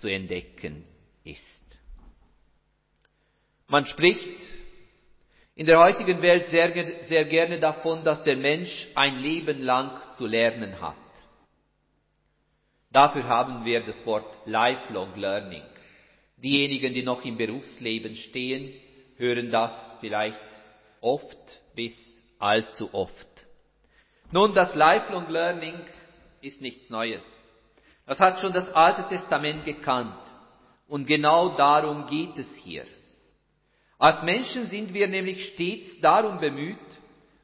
zu 0.02 0.08
entdecken 0.08 0.84
ist. 1.22 1.46
Man 3.68 3.86
spricht 3.86 4.40
in 5.54 5.64
der 5.66 5.78
heutigen 5.78 6.20
Welt 6.20 6.50
sehr, 6.50 6.72
sehr 7.06 7.24
gerne 7.24 7.60
davon, 7.60 8.02
dass 8.02 8.24
der 8.24 8.36
Mensch 8.36 8.88
ein 8.96 9.18
Leben 9.18 9.62
lang 9.62 10.02
zu 10.18 10.26
lernen 10.26 10.80
hat. 10.80 10.96
Dafür 12.90 13.28
haben 13.28 13.64
wir 13.64 13.80
das 13.80 14.04
Wort 14.04 14.26
Lifelong 14.44 15.14
Learning. 15.14 15.62
Diejenigen, 16.36 16.92
die 16.92 17.04
noch 17.04 17.24
im 17.24 17.38
Berufsleben 17.38 18.16
stehen, 18.16 18.74
hören 19.16 19.52
das 19.52 19.72
vielleicht 20.00 20.40
oft 21.00 21.38
bis 21.76 21.96
allzu 22.40 22.92
oft. 22.92 23.28
Nun, 24.32 24.52
das 24.52 24.74
Lifelong 24.74 25.28
Learning 25.30 25.78
ist 26.40 26.60
nichts 26.60 26.90
Neues. 26.90 27.22
Das 28.12 28.20
hat 28.20 28.40
schon 28.40 28.52
das 28.52 28.70
Alte 28.74 29.08
Testament 29.08 29.64
gekannt. 29.64 30.18
Und 30.86 31.06
genau 31.06 31.56
darum 31.56 32.06
geht 32.08 32.36
es 32.36 32.56
hier. 32.56 32.84
Als 33.98 34.22
Menschen 34.22 34.68
sind 34.68 34.92
wir 34.92 35.08
nämlich 35.08 35.46
stets 35.46 35.98
darum 36.02 36.38
bemüht, 36.38 36.76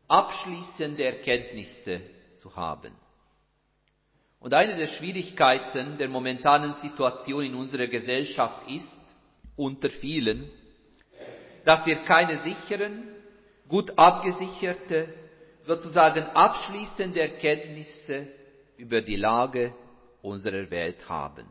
abschließende 0.08 1.02
Erkenntnisse 1.04 2.02
zu 2.36 2.54
haben. 2.54 2.92
Und 4.40 4.52
eine 4.52 4.76
der 4.76 4.88
Schwierigkeiten 4.88 5.96
der 5.96 6.10
momentanen 6.10 6.74
Situation 6.82 7.46
in 7.46 7.54
unserer 7.54 7.86
Gesellschaft 7.86 8.68
ist, 8.68 9.16
unter 9.56 9.88
vielen, 9.88 10.50
dass 11.64 11.86
wir 11.86 12.02
keine 12.02 12.40
sicheren, 12.40 13.04
gut 13.68 13.96
abgesicherte, 13.96 15.14
sozusagen 15.62 16.24
abschließende 16.24 17.22
Erkenntnisse 17.22 18.28
über 18.76 19.00
die 19.00 19.16
Lage 19.16 19.72
unserer 20.28 20.70
Welt 20.70 21.08
haben. 21.08 21.46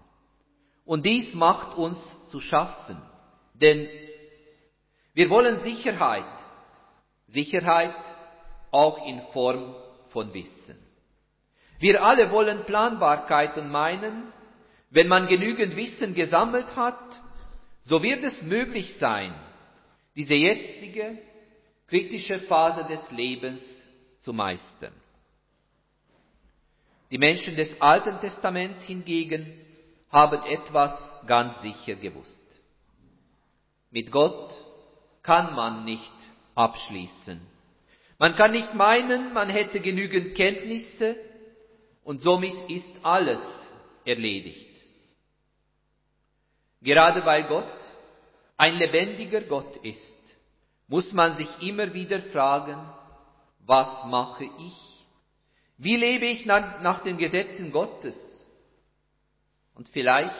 Und 0.85 1.05
dies 1.05 1.33
macht 1.33 1.77
uns 1.77 1.97
zu 2.29 2.39
schaffen, 2.39 3.01
denn 3.53 3.87
wir 5.13 5.29
wollen 5.29 5.61
Sicherheit. 5.61 6.23
Sicherheit 7.27 7.95
auch 8.71 9.05
in 9.05 9.21
Form 9.33 9.75
von 10.09 10.33
Wissen. 10.33 10.77
Wir 11.79 12.03
alle 12.03 12.31
wollen 12.31 12.63
Planbarkeit 12.63 13.57
und 13.57 13.69
meinen, 13.69 14.31
wenn 14.89 15.07
man 15.07 15.27
genügend 15.27 15.75
Wissen 15.75 16.13
gesammelt 16.13 16.75
hat, 16.75 16.99
so 17.83 18.01
wird 18.01 18.23
es 18.23 18.41
möglich 18.41 18.95
sein, 18.99 19.33
diese 20.15 20.35
jetzige 20.35 21.19
kritische 21.87 22.39
Phase 22.41 22.85
des 22.85 23.11
Lebens 23.11 23.61
zu 24.19 24.33
meistern. 24.33 24.93
Die 27.09 27.17
Menschen 27.17 27.55
des 27.55 27.79
Alten 27.81 28.19
Testaments 28.19 28.83
hingegen 28.83 29.53
haben 30.09 30.43
etwas 30.43 30.93
ganz 31.25 31.61
sicher 31.61 31.95
gewusst. 31.95 32.43
Mit 33.91 34.11
Gott 34.11 34.53
kann 35.23 35.55
man 35.55 35.85
nicht 35.85 36.13
abschließen. 36.55 37.39
Man 38.17 38.35
kann 38.35 38.51
nicht 38.51 38.73
meinen, 38.73 39.33
man 39.33 39.49
hätte 39.49 39.79
genügend 39.79 40.35
Kenntnisse 40.35 41.15
und 42.03 42.19
somit 42.19 42.69
ist 42.69 42.89
alles 43.03 43.39
erledigt. 44.05 44.65
Gerade 46.81 47.25
weil 47.25 47.43
Gott 47.47 47.79
ein 48.57 48.75
lebendiger 48.75 49.41
Gott 49.41 49.77
ist, 49.83 50.17
muss 50.87 51.11
man 51.13 51.37
sich 51.37 51.49
immer 51.61 51.93
wieder 51.93 52.21
fragen, 52.21 52.77
was 53.65 54.05
mache 54.05 54.45
ich? 54.45 54.96
Wie 55.77 55.95
lebe 55.95 56.25
ich 56.25 56.45
nach, 56.45 57.03
den 57.03 57.17
Gesetzen 57.17 57.71
Gottes? 57.71 58.15
Und 59.75 59.87
vielleicht, 59.89 60.33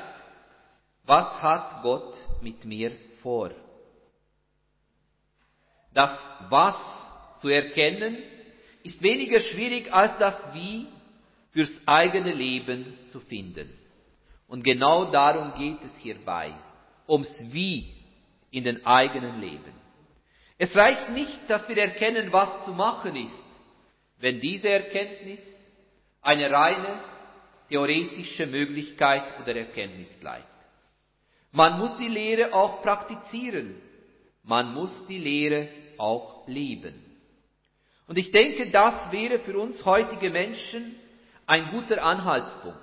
was 1.05 1.41
hat 1.41 1.83
Gott 1.83 2.15
mit 2.41 2.65
mir 2.65 2.91
vor? 3.21 3.51
Das 5.93 6.11
Was 6.49 6.75
zu 7.39 7.49
erkennen 7.49 8.17
ist 8.83 9.01
weniger 9.01 9.41
schwierig 9.41 9.93
als 9.93 10.17
das 10.17 10.53
Wie 10.53 10.87
fürs 11.51 11.81
eigene 11.85 12.33
Leben 12.33 12.97
zu 13.09 13.19
finden. 13.19 13.71
Und 14.47 14.63
genau 14.63 15.11
darum 15.11 15.53
geht 15.55 15.83
es 15.83 15.95
hierbei, 15.97 16.53
ums 17.07 17.31
Wie 17.51 17.93
in 18.49 18.63
den 18.63 18.85
eigenen 18.85 19.39
Leben. 19.39 19.73
Es 20.57 20.75
reicht 20.75 21.09
nicht, 21.09 21.39
dass 21.47 21.67
wir 21.69 21.77
erkennen, 21.77 22.31
was 22.31 22.65
zu 22.65 22.71
machen 22.71 23.15
ist, 23.15 23.46
wenn 24.19 24.39
diese 24.39 24.69
Erkenntnis 24.69 25.39
eine 26.21 26.49
reine 26.49 26.99
theoretische 27.69 28.47
Möglichkeit 28.47 29.39
oder 29.41 29.55
Erkenntnis 29.55 30.09
bleibt. 30.19 30.45
Man 31.51 31.77
muss 31.79 31.97
die 31.97 32.07
Lehre 32.07 32.53
auch 32.53 32.81
praktizieren 32.81 33.81
man 34.47 34.73
muss 34.73 35.05
die 35.07 35.17
Lehre 35.17 35.67
auch 35.97 36.47
leben. 36.47 36.95
Und 38.07 38.17
ich 38.17 38.31
denke, 38.31 38.71
das 38.71 39.11
wäre 39.11 39.39
für 39.39 39.59
uns 39.59 39.83
heutige 39.83 40.29
Menschen 40.29 40.95
ein 41.45 41.69
guter 41.71 42.01
Anhaltspunkt. 42.01 42.79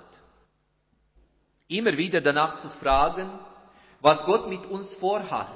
Immer 1.67 1.97
wieder 1.97 2.21
danach 2.21 2.61
zu 2.61 2.69
fragen, 2.81 3.31
was 4.03 4.23
Gott 4.27 4.51
mit 4.51 4.67
uns 4.67 4.93
vorhat. 4.97 5.49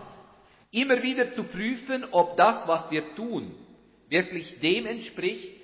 Immer 0.70 1.02
wieder 1.02 1.34
zu 1.34 1.44
prüfen, 1.44 2.06
ob 2.10 2.38
das, 2.38 2.66
was 2.66 2.90
wir 2.90 3.14
tun, 3.14 3.54
wirklich 4.08 4.58
dem 4.60 4.86
entspricht, 4.86 5.57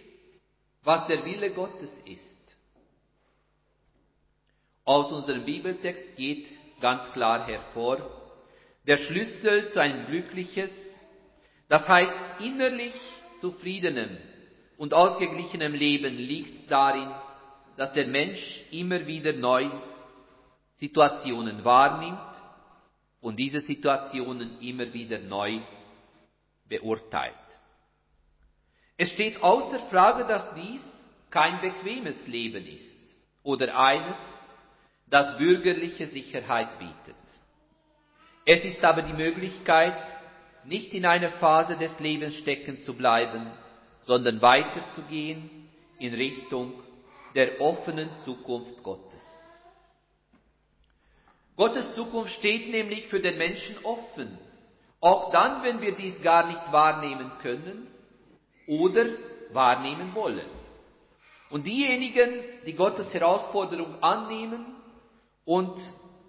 was 0.85 1.07
der 1.07 1.25
Wille 1.25 1.51
Gottes 1.51 1.93
ist. 2.05 2.57
Aus 4.85 5.11
unserem 5.11 5.45
Bibeltext 5.45 6.17
geht 6.17 6.47
ganz 6.81 7.11
klar 7.13 7.47
hervor, 7.47 7.99
der 8.87 8.99
Schlüssel 8.99 9.71
zu 9.71 9.81
einem 9.81 10.07
glückliches, 10.07 10.71
das 11.69 11.89
heißt 11.89 12.13
innerlich 12.41 12.93
zufriedenem 13.41 14.19
und 14.77 14.93
ausgeglichenem 14.93 15.73
Leben 15.73 16.17
liegt 16.17 16.71
darin, 16.71 17.11
dass 17.77 17.93
der 17.95 18.07
Mensch 18.07 18.63
immer 18.71 19.07
wieder 19.07 19.33
neu 19.33 19.71
Situationen 20.77 21.65
wahrnimmt 21.65 22.19
und 23.21 23.37
diese 23.37 23.61
Situationen 23.61 24.61
immer 24.61 24.93
wieder 24.93 25.19
neu 25.19 25.61
beurteilt. 26.69 27.35
Es 28.97 29.11
steht 29.11 29.43
außer 29.43 29.81
Frage, 29.91 30.25
dass 30.25 30.55
dies 30.55 30.83
kein 31.31 31.61
bequemes 31.61 32.27
Leben 32.27 32.65
ist 32.67 32.95
oder 33.43 33.77
eines, 33.77 34.17
das 35.09 35.37
bürgerliche 35.37 36.07
Sicherheit 36.07 36.79
bietet. 36.79 37.17
Es 38.47 38.65
ist 38.65 38.83
aber 38.85 39.03
die 39.03 39.13
Möglichkeit, 39.13 39.97
nicht 40.65 40.95
in 40.95 41.05
einer 41.07 41.31
Phase 41.31 41.77
des 41.77 41.99
Lebens 41.99 42.37
stecken 42.37 42.81
zu 42.81 42.95
bleiben, 42.95 43.51
sondern 44.05 44.41
weiterzugehen 44.41 45.69
in 45.99 46.15
Richtung 46.15 46.73
der 47.35 47.61
offenen 47.61 48.09
Zukunft 48.25 48.83
Gottes. 48.83 49.23
Gottes 51.57 51.95
Zukunft 51.95 52.33
steht 52.35 52.71
nämlich 52.71 53.07
für 53.07 53.21
den 53.21 53.39
Menschen 53.39 53.77
offen, 53.85 54.39
auch 55.01 55.33
dann, 55.33 55.63
wenn 55.63 55.81
wir 55.81 55.95
dies 55.97 56.21
gar 56.23 56.47
nicht 56.47 56.73
wahrnehmen 56.73 57.31
können 57.43 57.94
oder 58.67 59.07
wahrnehmen 59.53 60.15
wollen. 60.15 60.49
Und 61.51 61.67
diejenigen, 61.67 62.43
die 62.67 62.75
Gottes 62.75 63.13
Herausforderung 63.13 64.03
annehmen 64.03 64.67
und 65.45 65.79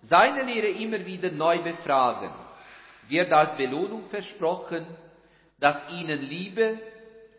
seine 0.04 0.44
Lehre 0.44 0.68
immer 0.68 1.04
wieder 1.06 1.32
neu 1.32 1.64
befragen, 1.64 2.32
wird 3.08 3.32
als 3.32 3.58
Belohnung 3.58 4.10
versprochen, 4.10 4.86
dass 5.60 5.78
ihnen 5.92 6.22
Liebe 6.22 6.80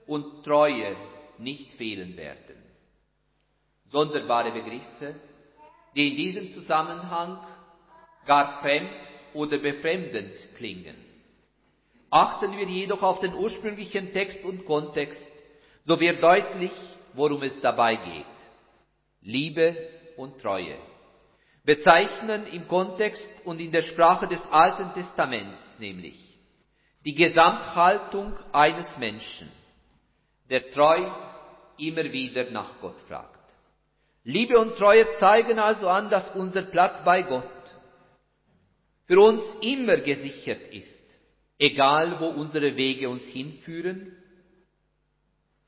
und 0.06 0.44
Treue 0.44 0.96
nicht 1.38 1.72
fehlen 1.72 2.16
werden. 2.16 2.56
Sonderbare 3.90 4.52
Begriffe, 4.52 5.14
die 5.94 6.08
in 6.08 6.16
diesem 6.16 6.52
Zusammenhang 6.52 7.38
gar 8.26 8.60
fremd 8.60 8.90
oder 9.34 9.58
befremdend 9.58 10.32
klingen. 10.56 11.05
Achten 12.16 12.56
wir 12.56 12.66
jedoch 12.66 13.02
auf 13.02 13.20
den 13.20 13.34
ursprünglichen 13.34 14.10
Text 14.14 14.42
und 14.42 14.64
Kontext, 14.64 15.20
so 15.84 16.00
wird 16.00 16.22
deutlich, 16.22 16.72
worum 17.12 17.42
es 17.42 17.60
dabei 17.60 17.96
geht. 17.96 18.36
Liebe 19.20 19.76
und 20.16 20.40
Treue 20.40 20.78
bezeichnen 21.62 22.46
im 22.46 22.66
Kontext 22.68 23.26
und 23.44 23.60
in 23.60 23.70
der 23.70 23.82
Sprache 23.82 24.26
des 24.28 24.40
Alten 24.50 24.94
Testaments 24.94 25.60
nämlich 25.78 26.18
die 27.04 27.14
Gesamthaltung 27.14 28.32
eines 28.50 28.86
Menschen, 28.96 29.50
der 30.48 30.70
treu 30.70 31.10
immer 31.76 32.04
wieder 32.04 32.50
nach 32.50 32.80
Gott 32.80 32.98
fragt. 33.08 33.44
Liebe 34.24 34.58
und 34.58 34.78
Treue 34.78 35.06
zeigen 35.18 35.58
also 35.58 35.86
an, 35.88 36.08
dass 36.08 36.34
unser 36.34 36.62
Platz 36.62 37.04
bei 37.04 37.22
Gott 37.22 37.44
für 39.06 39.20
uns 39.20 39.44
immer 39.60 39.98
gesichert 39.98 40.66
ist, 40.68 40.95
egal 41.58 42.20
wo 42.20 42.26
unsere 42.26 42.76
Wege 42.76 43.08
uns 43.08 43.22
hinführen, 43.24 44.16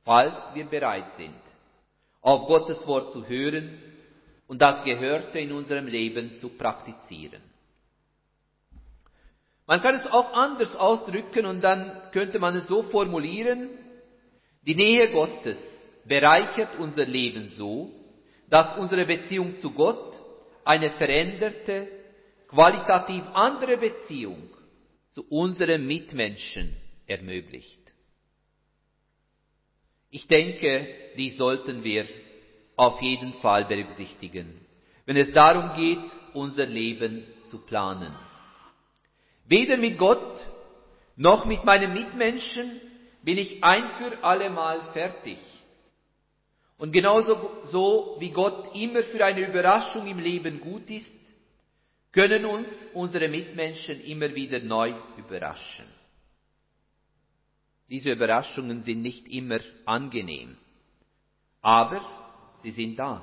falls 0.05 0.37
wir 0.55 0.64
bereit 0.66 1.14
sind, 1.16 1.40
auf 2.20 2.46
Gottes 2.46 2.87
Wort 2.87 3.12
zu 3.12 3.27
hören 3.27 3.81
und 4.46 4.61
das 4.61 4.85
Gehörte 4.85 5.38
in 5.38 5.53
unserem 5.53 5.87
Leben 5.87 6.37
zu 6.37 6.51
praktizieren. 6.51 7.42
Man 9.66 9.83
kann 9.83 9.96
es 9.96 10.07
auch 10.07 10.33
anders 10.33 10.74
ausdrücken 10.77 11.44
und 11.44 11.61
dann 11.61 12.11
könnte 12.12 12.38
man 12.38 12.57
es 12.57 12.66
so 12.68 12.85
formulieren, 12.85 13.68
die 14.62 14.74
Nähe 14.74 15.11
Gottes 15.11 15.59
bereichert 16.07 16.79
unser 16.79 17.05
Leben 17.05 17.48
so, 17.48 17.90
dass 18.48 18.79
unsere 18.79 19.05
Beziehung 19.05 19.59
zu 19.59 19.72
Gott 19.72 20.14
eine 20.64 20.92
veränderte, 20.92 21.87
qualitativ 22.48 23.22
andere 23.35 23.77
Beziehung 23.77 24.48
zu 25.10 25.24
unseren 25.28 25.86
Mitmenschen 25.86 26.76
ermöglicht. 27.06 27.80
Ich 30.10 30.26
denke, 30.26 30.88
dies 31.16 31.36
sollten 31.36 31.84
wir 31.84 32.06
auf 32.76 33.02
jeden 33.02 33.34
Fall 33.34 33.64
berücksichtigen, 33.64 34.54
wenn 35.04 35.16
es 35.16 35.32
darum 35.32 35.74
geht, 35.74 36.10
unser 36.34 36.66
Leben 36.66 37.24
zu 37.46 37.58
planen. 37.58 38.14
Weder 39.46 39.76
mit 39.76 39.98
Gott 39.98 40.40
noch 41.16 41.44
mit 41.44 41.64
meinen 41.64 41.92
Mitmenschen 41.92 42.80
bin 43.22 43.38
ich 43.38 43.62
ein 43.64 43.90
für 43.98 44.22
allemal 44.22 44.80
fertig. 44.92 45.38
Und 46.78 46.92
genauso 46.92 47.50
so 47.64 48.16
wie 48.20 48.30
Gott 48.30 48.74
immer 48.74 49.02
für 49.02 49.24
eine 49.24 49.46
Überraschung 49.48 50.06
im 50.06 50.20
Leben 50.20 50.60
gut 50.60 50.88
ist, 50.88 51.10
können 52.18 52.46
uns 52.46 52.68
unsere 52.94 53.28
Mitmenschen 53.28 54.00
immer 54.00 54.35
wieder 54.35 54.59
neu 54.59 54.92
überraschen. 55.16 55.87
Diese 57.88 58.11
Überraschungen 58.11 58.81
sind 58.83 59.02
nicht 59.02 59.28
immer 59.28 59.61
angenehm, 59.85 60.57
aber 61.62 62.00
sie 62.64 62.72
sind 62.72 62.98
da. 62.98 63.22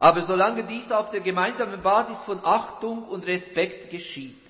Aber 0.00 0.22
solange 0.22 0.66
dies 0.66 0.90
auf 0.90 1.12
der 1.12 1.20
gemeinsamen 1.20 1.80
Basis 1.80 2.18
von 2.24 2.40
Achtung 2.42 3.04
und 3.04 3.24
Respekt 3.24 3.88
geschieht, 3.90 4.42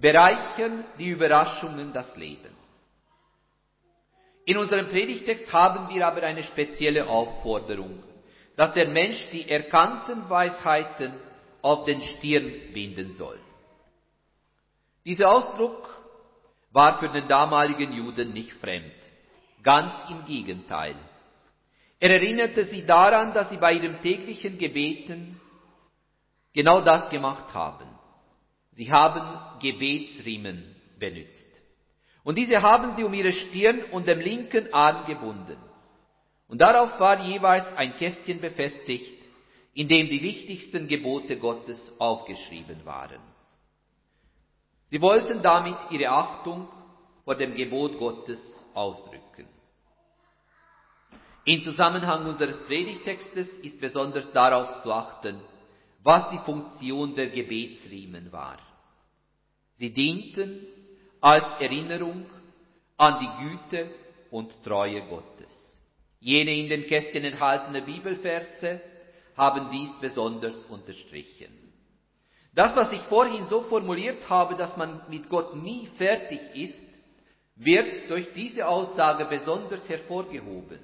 bereichern 0.00 0.84
die 0.98 1.10
Überraschungen 1.10 1.92
das 1.92 2.16
Leben. 2.16 2.50
In 4.44 4.56
unserem 4.56 4.88
Predigtext 4.88 5.52
haben 5.52 5.88
wir 5.94 6.04
aber 6.04 6.24
eine 6.24 6.42
spezielle 6.42 7.06
Aufforderung, 7.06 8.02
dass 8.56 8.74
der 8.74 8.88
Mensch 8.88 9.30
die 9.30 9.48
erkannten 9.48 10.28
Weisheiten 10.28 11.12
auf 11.62 11.84
den 11.84 12.02
Stirn 12.02 12.52
binden 12.74 13.12
soll. 13.12 13.38
Dieser 15.04 15.30
Ausdruck 15.30 15.88
war 16.72 16.98
für 16.98 17.08
den 17.08 17.28
damaligen 17.28 17.92
Juden 17.92 18.32
nicht 18.32 18.52
fremd. 18.54 18.92
Ganz 19.62 19.94
im 20.10 20.24
Gegenteil. 20.24 20.96
Er 22.00 22.10
erinnerte 22.10 22.64
sie 22.64 22.84
daran, 22.84 23.32
dass 23.32 23.48
sie 23.50 23.58
bei 23.58 23.74
ihrem 23.74 24.00
täglichen 24.00 24.58
Gebeten 24.58 25.40
genau 26.52 26.80
das 26.80 27.08
gemacht 27.10 27.54
haben. 27.54 27.86
Sie 28.72 28.90
haben 28.90 29.60
Gebetsriemen 29.60 30.74
benutzt. 30.98 31.52
Und 32.24 32.38
diese 32.38 32.62
haben 32.62 32.96
sie 32.96 33.04
um 33.04 33.14
ihre 33.14 33.32
Stirn 33.32 33.82
und 33.92 34.06
dem 34.06 34.20
linken 34.20 34.72
Arm 34.72 35.06
gebunden. 35.06 35.58
Und 36.48 36.60
darauf 36.60 36.98
war 37.00 37.20
jeweils 37.24 37.66
ein 37.76 37.96
Kästchen 37.96 38.40
befestigt, 38.40 39.21
in 39.74 39.88
dem 39.88 40.08
die 40.08 40.22
wichtigsten 40.22 40.86
Gebote 40.86 41.38
Gottes 41.38 41.80
aufgeschrieben 41.98 42.84
waren. 42.84 43.20
Sie 44.88 45.00
wollten 45.00 45.42
damit 45.42 45.78
ihre 45.90 46.10
Achtung 46.10 46.68
vor 47.24 47.34
dem 47.34 47.54
Gebot 47.54 47.98
Gottes 47.98 48.40
ausdrücken. 48.74 49.48
Im 51.44 51.62
Zusammenhang 51.64 52.26
unseres 52.26 52.58
Predigtextes 52.66 53.48
ist 53.62 53.80
besonders 53.80 54.30
darauf 54.32 54.82
zu 54.82 54.92
achten, 54.92 55.40
was 56.02 56.30
die 56.30 56.38
Funktion 56.38 57.14
der 57.14 57.28
Gebetsriemen 57.28 58.30
war. 58.30 58.58
Sie 59.74 59.92
dienten 59.92 60.66
als 61.20 61.44
Erinnerung 61.58 62.26
an 62.96 63.18
die 63.18 63.44
Güte 63.44 63.90
und 64.30 64.52
Treue 64.62 65.02
Gottes. 65.08 65.50
Jene 66.20 66.54
in 66.54 66.68
den 66.68 66.86
Kästchen 66.86 67.24
enthaltene 67.24 67.82
Bibelverse 67.82 68.80
haben 69.36 69.70
dies 69.70 69.90
besonders 70.00 70.64
unterstrichen. 70.66 71.62
Das, 72.54 72.76
was 72.76 72.92
ich 72.92 73.00
vorhin 73.02 73.46
so 73.46 73.62
formuliert 73.62 74.28
habe, 74.28 74.56
dass 74.56 74.76
man 74.76 75.02
mit 75.08 75.28
Gott 75.28 75.56
nie 75.56 75.86
fertig 75.96 76.40
ist, 76.54 76.82
wird 77.56 78.10
durch 78.10 78.32
diese 78.34 78.66
Aussage 78.66 79.24
besonders 79.26 79.88
hervorgehoben. 79.88 80.78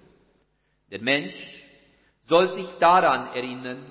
Der 0.90 1.00
Mensch 1.00 1.64
soll 2.22 2.54
sich 2.54 2.68
daran 2.78 3.34
erinnern, 3.34 3.84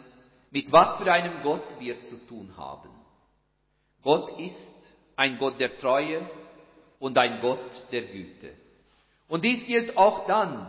mit 0.49 0.71
was 0.71 0.97
für 0.97 1.11
einem 1.11 1.43
Gott 1.43 1.79
wir 1.79 2.03
zu 2.05 2.17
tun 2.25 2.55
haben. 2.57 2.89
Gott 4.01 4.39
ist 4.39 4.73
ein 5.15 5.37
Gott 5.37 5.59
der 5.59 5.77
Treue 5.77 6.27
und 6.99 7.17
ein 7.17 7.41
Gott 7.41 7.91
der 7.91 8.03
Güte. 8.03 8.53
Und 9.27 9.43
dies 9.43 9.65
gilt 9.65 9.97
auch 9.97 10.25
dann, 10.27 10.67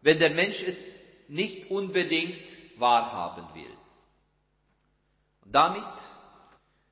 wenn 0.00 0.18
der 0.18 0.30
Mensch 0.30 0.60
es 0.62 0.76
nicht 1.28 1.70
unbedingt 1.70 2.46
wahrhaben 2.78 3.54
will. 3.54 3.76
Und 5.44 5.52
damit 5.52 5.84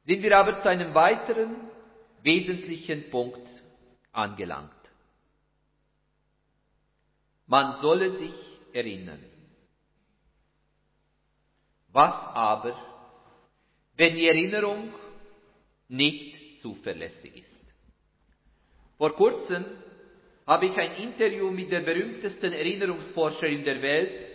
sind 0.05 0.23
wir 0.23 0.37
aber 0.37 0.61
zu 0.61 0.69
einem 0.69 0.95
weiteren 0.95 1.57
wesentlichen 2.23 3.11
Punkt 3.11 3.49
angelangt. 4.13 4.71
Man 7.47 7.81
solle 7.81 8.17
sich 8.17 8.35
erinnern. 8.73 9.25
Was 11.93 12.15
aber, 12.35 12.77
wenn 13.97 14.15
die 14.15 14.29
Erinnerung 14.29 14.93
nicht 15.89 16.61
zuverlässig 16.63 17.37
ist? 17.37 17.51
Vor 18.97 19.17
kurzem 19.17 19.65
habe 20.47 20.67
ich 20.67 20.77
ein 20.77 20.95
Interview 20.97 21.51
mit 21.51 21.73
der 21.73 21.81
berühmtesten 21.81 22.53
Erinnerungsforscherin 22.53 23.65
der 23.65 23.83
Welt, 23.83 24.27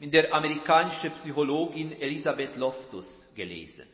mit 0.00 0.14
der 0.14 0.32
amerikanischen 0.32 1.12
Psychologin 1.20 1.92
Elisabeth 2.00 2.56
Loftus, 2.56 3.06
gelesen. 3.34 3.86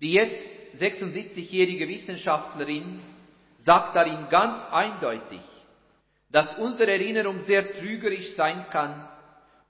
Die 0.00 0.12
jetzt 0.12 0.42
76-jährige 0.78 1.86
Wissenschaftlerin 1.86 3.00
sagt 3.64 3.94
darin 3.94 4.28
ganz 4.30 4.64
eindeutig, 4.70 5.40
dass 6.30 6.56
unsere 6.58 6.90
Erinnerung 6.90 7.40
sehr 7.44 7.74
trügerisch 7.74 8.34
sein 8.34 8.64
kann 8.70 9.06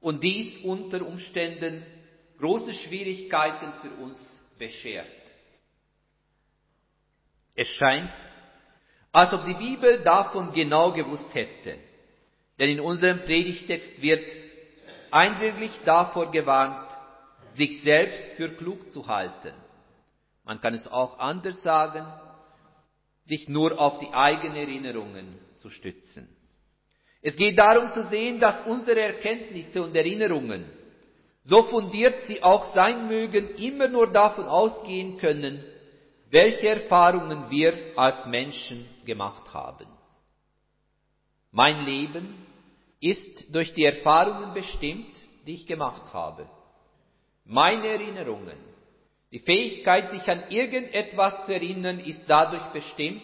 und 0.01 0.23
dies 0.23 0.63
unter 0.63 1.05
Umständen 1.05 1.85
große 2.39 2.73
Schwierigkeiten 2.73 3.73
für 3.83 4.03
uns 4.03 4.19
beschert. 4.57 5.07
Es 7.57 7.69
scheint, 7.69 8.13
als 9.11 9.33
ob 9.33 9.45
die 9.45 9.55
Bibel 9.55 9.99
davon 10.05 10.53
genau 10.53 10.93
gewusst 10.93 11.35
hätte, 11.35 11.77
denn 12.59 12.71
in 12.71 12.81
unserem 12.81 13.21
Predigtext 13.21 14.01
wird 14.01 14.50
eindringlich 15.13 15.73
davor 15.85 16.31
gewarnt, 16.31 16.89
sich 17.55 17.83
selbst 17.83 18.33
für 18.37 18.51
klug 18.51 18.91
zu 18.93 19.07
halten. 19.07 19.53
Man 20.45 20.61
kann 20.61 20.75
es 20.75 20.87
auch 20.87 21.19
anders 21.19 21.63
sagen, 21.63 22.07
sich 23.25 23.49
nur 23.49 23.79
auf 23.79 23.99
die 23.99 24.13
eigenen 24.13 24.57
Erinnerungen 24.57 25.39
zu 25.57 25.71
stützen. 25.71 26.29
Es 27.23 27.37
geht 27.37 27.59
darum 27.59 27.93
zu 27.93 28.05
sehen, 28.05 28.41
dass 28.41 28.67
unsere 28.67 29.01
Erkenntnisse 29.01 29.83
und 29.83 29.95
Erinnerungen, 29.95 30.65
so 31.45 31.63
fundiert 31.65 32.25
sie 32.25 32.43
auch 32.43 32.75
sein 32.75 33.09
mögen, 33.09 33.57
immer 33.57 33.89
nur 33.89 34.11
davon 34.11 34.47
ausgehen 34.47 35.19
können, 35.19 35.63
welche 36.31 36.69
Erfahrungen 36.69 37.51
wir 37.51 37.75
als 37.97 38.25
Menschen 38.27 38.87
gemacht 39.05 39.53
haben. 39.53 39.87
Mein 41.51 41.85
Leben 41.85 42.47
ist 43.01 43.55
durch 43.55 43.73
die 43.75 43.85
Erfahrungen 43.85 44.53
bestimmt, 44.53 45.09
die 45.47 45.55
ich 45.55 45.67
gemacht 45.67 46.13
habe. 46.13 46.49
Meine 47.45 47.87
Erinnerungen, 47.89 48.59
die 49.33 49.39
Fähigkeit, 49.39 50.11
sich 50.11 50.29
an 50.29 50.45
irgendetwas 50.51 51.47
zu 51.47 51.55
erinnern, 51.55 51.99
ist 52.01 52.23
dadurch 52.27 52.65
bestimmt, 52.73 53.23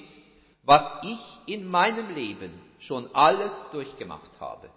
was 0.63 0.83
ich 1.03 1.55
in 1.55 1.67
meinem 1.67 2.15
Leben 2.15 2.51
schon 2.79 3.15
alles 3.15 3.53
durchgemacht 3.73 4.31
habe. 4.41 4.71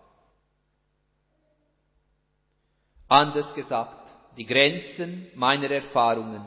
Anders 3.08 3.54
gesagt, 3.56 4.08
die 4.38 4.46
Grenzen 4.46 5.28
meiner 5.36 5.72
Erfahrungen 5.72 6.44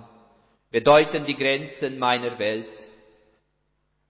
bedeuten 0.70 1.24
die 1.24 1.34
Grenzen 1.34 1.98
meiner 1.98 2.38
Welt. 2.38 2.90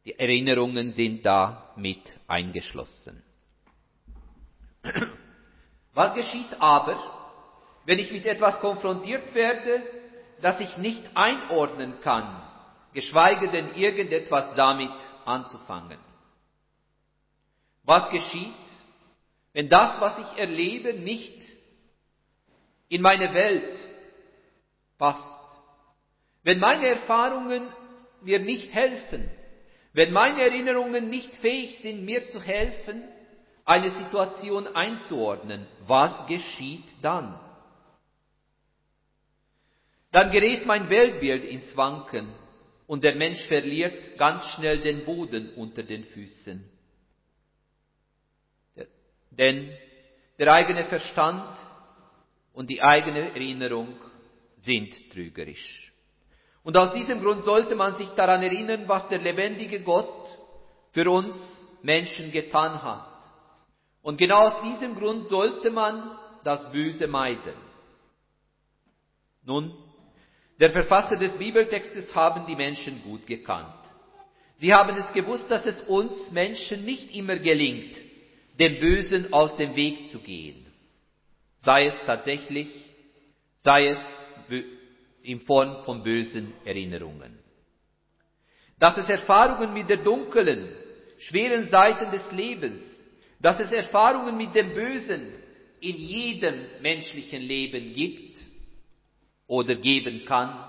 Die 0.05 0.19
Erinnerungen 0.19 0.93
sind 0.93 1.25
da 1.25 1.73
mit 1.77 2.03
eingeschlossen. 2.27 3.23
Was 5.95 6.15
geschieht 6.15 6.61
aber, 6.61 6.99
wenn 7.85 7.99
ich 7.99 8.11
mit 8.11 8.27
etwas 8.27 8.61
konfrontiert 8.61 9.35
werde, 9.35 9.83
das 10.41 10.59
ich 10.61 10.77
nicht 10.79 11.03
einordnen 11.15 12.01
kann, 12.01 12.43
geschweige 12.93 13.49
denn 13.49 13.75
irgendetwas 13.75 14.55
damit 14.55 14.93
anzufangen? 15.25 15.99
Was 17.85 18.11
geschieht, 18.11 18.55
wenn 19.53 19.69
das, 19.69 20.01
was 20.01 20.19
ich 20.19 20.39
erlebe, 20.39 20.95
nicht 20.95 21.43
in 22.89 23.03
meine 23.03 23.35
Welt 23.35 23.79
passt? 24.99 25.31
Wenn 26.43 26.59
meine 26.59 26.87
Erfahrungen 26.87 27.69
mir 28.23 28.39
nicht 28.39 28.73
helfen, 28.73 29.31
wenn 29.93 30.13
meine 30.13 30.41
Erinnerungen 30.41 31.11
nicht 31.11 31.37
fähig 31.37 31.79
sind, 31.81 32.05
mir 32.05 32.29
zu 32.31 32.41
helfen, 32.41 33.05
eine 33.65 33.91
Situation 33.91 34.67
einzuordnen, 34.75 35.67
was 35.87 36.27
geschieht 36.27 36.85
dann? 37.01 37.39
Dann 40.11 40.31
gerät 40.31 40.67
mein 40.67 40.91
Weltbild 40.91 41.45
ins 41.45 41.77
Wanken 41.77 42.33
und 42.87 43.03
der 43.03 43.15
Mensch 43.15 43.43
verliert 43.47 44.19
ganz 44.19 44.45
schnell 44.51 44.79
den 44.79 45.05
Boden 45.05 45.55
unter 45.55 45.83
den 45.83 46.05
Füßen. 46.05 46.69
Denn 49.31 49.75
der 50.39 50.53
eigene 50.53 50.85
Verstand 50.85 51.57
und 52.53 52.69
die 52.69 52.83
eigene 52.83 53.31
Erinnerung 53.31 53.97
sind 54.59 54.93
trügerisch. 55.11 55.93
Und 56.63 56.77
aus 56.77 56.93
diesem 56.93 57.21
Grund 57.21 57.45
sollte 57.45 57.75
man 57.75 57.97
sich 57.97 58.09
daran 58.11 58.43
erinnern, 58.43 58.87
was 58.87 59.09
der 59.09 59.19
lebendige 59.19 59.81
Gott 59.83 60.27
für 60.93 61.11
uns 61.11 61.35
Menschen 61.83 62.31
getan 62.31 62.83
hat. 62.83 63.12
Und 64.03 64.19
genau 64.19 64.49
aus 64.49 64.63
diesem 64.63 64.97
Grund 64.97 65.27
sollte 65.27 65.71
man 65.71 66.19
das 66.45 66.71
Böse 66.73 67.07
meiden. 67.07 67.55
Nun, 69.45 69.73
der 70.59 70.71
Verfasser 70.71 71.17
des 71.17 71.37
Bibeltextes 71.39 72.15
haben 72.15 72.47
die 72.47 72.57
Menschen 72.57 73.03
gut 73.03 73.27
gekannt. 73.27 73.75
Sie 74.59 74.73
haben 74.73 74.97
es 74.97 75.13
gewusst, 75.13 75.51
dass 75.51 75.65
es 75.67 75.81
uns 75.83 76.31
Menschen 76.31 76.85
nicht 76.85 77.15
immer 77.15 77.37
gelingt, 77.37 77.97
dem 78.59 78.79
Bösen 78.79 79.33
aus 79.33 79.57
dem 79.57 79.75
Weg 79.75 80.11
zu 80.11 80.21
gehen. 80.21 80.67
Sei 81.59 81.87
es 81.87 81.95
tatsächlich, 82.07 82.69
sei 83.61 83.89
es 83.89 83.99
in 85.23 85.41
Form 85.41 85.85
von 85.85 86.03
bösen 86.03 86.53
Erinnerungen. 86.65 87.39
Dass 88.79 88.97
es 88.97 89.09
Erfahrungen 89.09 89.73
mit 89.73 89.89
der 89.89 89.99
dunklen, 89.99 90.69
schweren 91.19 91.69
Seiten 91.69 92.11
des 92.11 92.31
Lebens, 92.33 92.83
dass 93.43 93.59
es 93.59 93.73
Erfahrungen 93.73 94.37
mit 94.37 94.55
dem 94.55 94.73
Bösen 94.73 95.33
in 95.81 95.97
jedem 95.97 96.65
menschlichen 96.81 97.43
Leben 97.43 97.93
gibt 97.93 98.39
oder 99.49 99.75
geben 99.75 100.25
kann, 100.25 100.65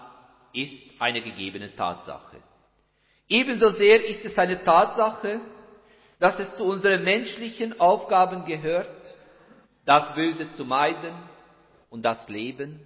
ist 0.53 0.75
eine 0.99 1.21
gegebene 1.21 1.75
Tatsache. 1.75 2.37
Ebenso 3.29 3.69
sehr 3.69 4.03
ist 4.05 4.25
es 4.25 4.37
eine 4.37 4.63
Tatsache, 4.63 5.39
dass 6.19 6.39
es 6.39 6.55
zu 6.57 6.63
unseren 6.63 7.03
menschlichen 7.03 7.79
Aufgaben 7.79 8.45
gehört, 8.45 9.15
das 9.85 10.13
Böse 10.15 10.51
zu 10.51 10.65
meiden 10.65 11.13
und 11.89 12.03
das 12.03 12.27
Leben, 12.27 12.79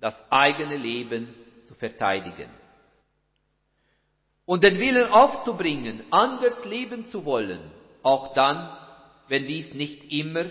das 0.00 0.14
eigene 0.30 0.76
Leben 0.76 1.34
zu 1.64 1.74
verteidigen. 1.74 2.50
Und 4.46 4.62
den 4.62 4.78
Willen 4.78 5.10
aufzubringen, 5.10 6.04
anders 6.10 6.64
leben 6.66 7.06
zu 7.06 7.24
wollen, 7.24 7.60
auch 8.02 8.34
dann, 8.34 8.83
wenn 9.28 9.46
dies 9.46 9.72
nicht 9.74 10.12
immer 10.12 10.46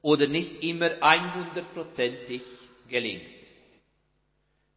oder 0.00 0.26
nicht 0.26 0.62
immer 0.62 0.86
100%ig 0.86 2.42
gelingt. 2.88 3.22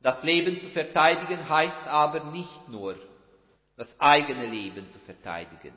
Das 0.02 0.22
Leben 0.24 0.60
zu 0.60 0.70
verteidigen 0.70 1.50
heißt 1.50 1.88
aber 1.88 2.32
nicht 2.32 2.70
nur, 2.70 2.96
das 3.76 4.00
eigene 4.00 4.46
Leben 4.46 4.90
zu 4.92 5.00
verteidigen. 5.00 5.74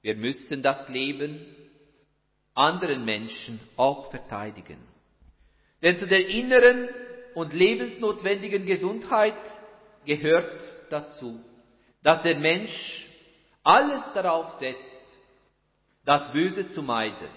Wir 0.00 0.14
müssen 0.14 0.62
das 0.62 0.88
Leben 0.88 1.44
anderen 2.54 3.04
Menschen 3.04 3.60
auch 3.76 4.10
verteidigen. 4.10 4.78
Denn 5.82 5.98
zu 5.98 6.06
der 6.06 6.26
inneren 6.28 6.88
und 7.34 7.52
lebensnotwendigen 7.52 8.66
Gesundheit 8.66 9.34
gehört 10.04 10.62
dazu, 10.90 11.40
dass 12.02 12.22
der 12.22 12.38
Mensch 12.38 13.06
alles 13.62 14.02
darauf 14.14 14.52
setzt, 14.58 14.97
das 16.08 16.32
Böse 16.32 16.70
zu 16.70 16.82
meiden. 16.82 17.28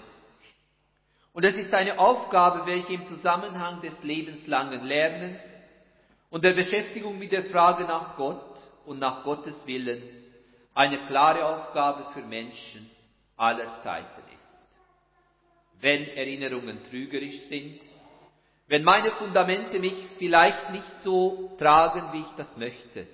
Und 1.34 1.44
es 1.44 1.56
ist 1.56 1.74
eine 1.74 1.98
Aufgabe, 1.98 2.64
welche 2.64 2.94
im 2.94 3.04
Zusammenhang 3.04 3.82
des 3.82 4.02
lebenslangen 4.02 4.82
Lernens 4.84 5.40
und 6.30 6.42
der 6.42 6.54
Beschäftigung 6.54 7.18
mit 7.18 7.32
der 7.32 7.50
Frage 7.50 7.84
nach 7.84 8.16
Gott 8.16 8.56
und 8.86 8.98
nach 8.98 9.24
Gottes 9.24 9.66
Willen 9.66 10.02
eine 10.72 11.06
klare 11.06 11.44
Aufgabe 11.44 12.14
für 12.14 12.22
Menschen 12.22 12.90
aller 13.36 13.78
Zeiten 13.82 14.22
ist. 14.34 14.78
Wenn 15.82 16.08
Erinnerungen 16.08 16.82
trügerisch 16.88 17.40
sind, 17.50 17.78
wenn 18.68 18.84
meine 18.84 19.10
Fundamente 19.12 19.78
mich 19.80 20.06
vielleicht 20.16 20.70
nicht 20.70 20.90
so 21.02 21.54
tragen, 21.58 22.10
wie 22.14 22.20
ich 22.20 22.36
das 22.38 22.56
möchte, 22.56 23.06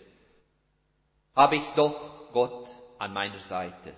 habe 1.34 1.56
ich 1.56 1.66
doch 1.74 2.30
Gott 2.32 2.68
an 3.00 3.12
meiner 3.12 3.40
Seite. 3.40 3.94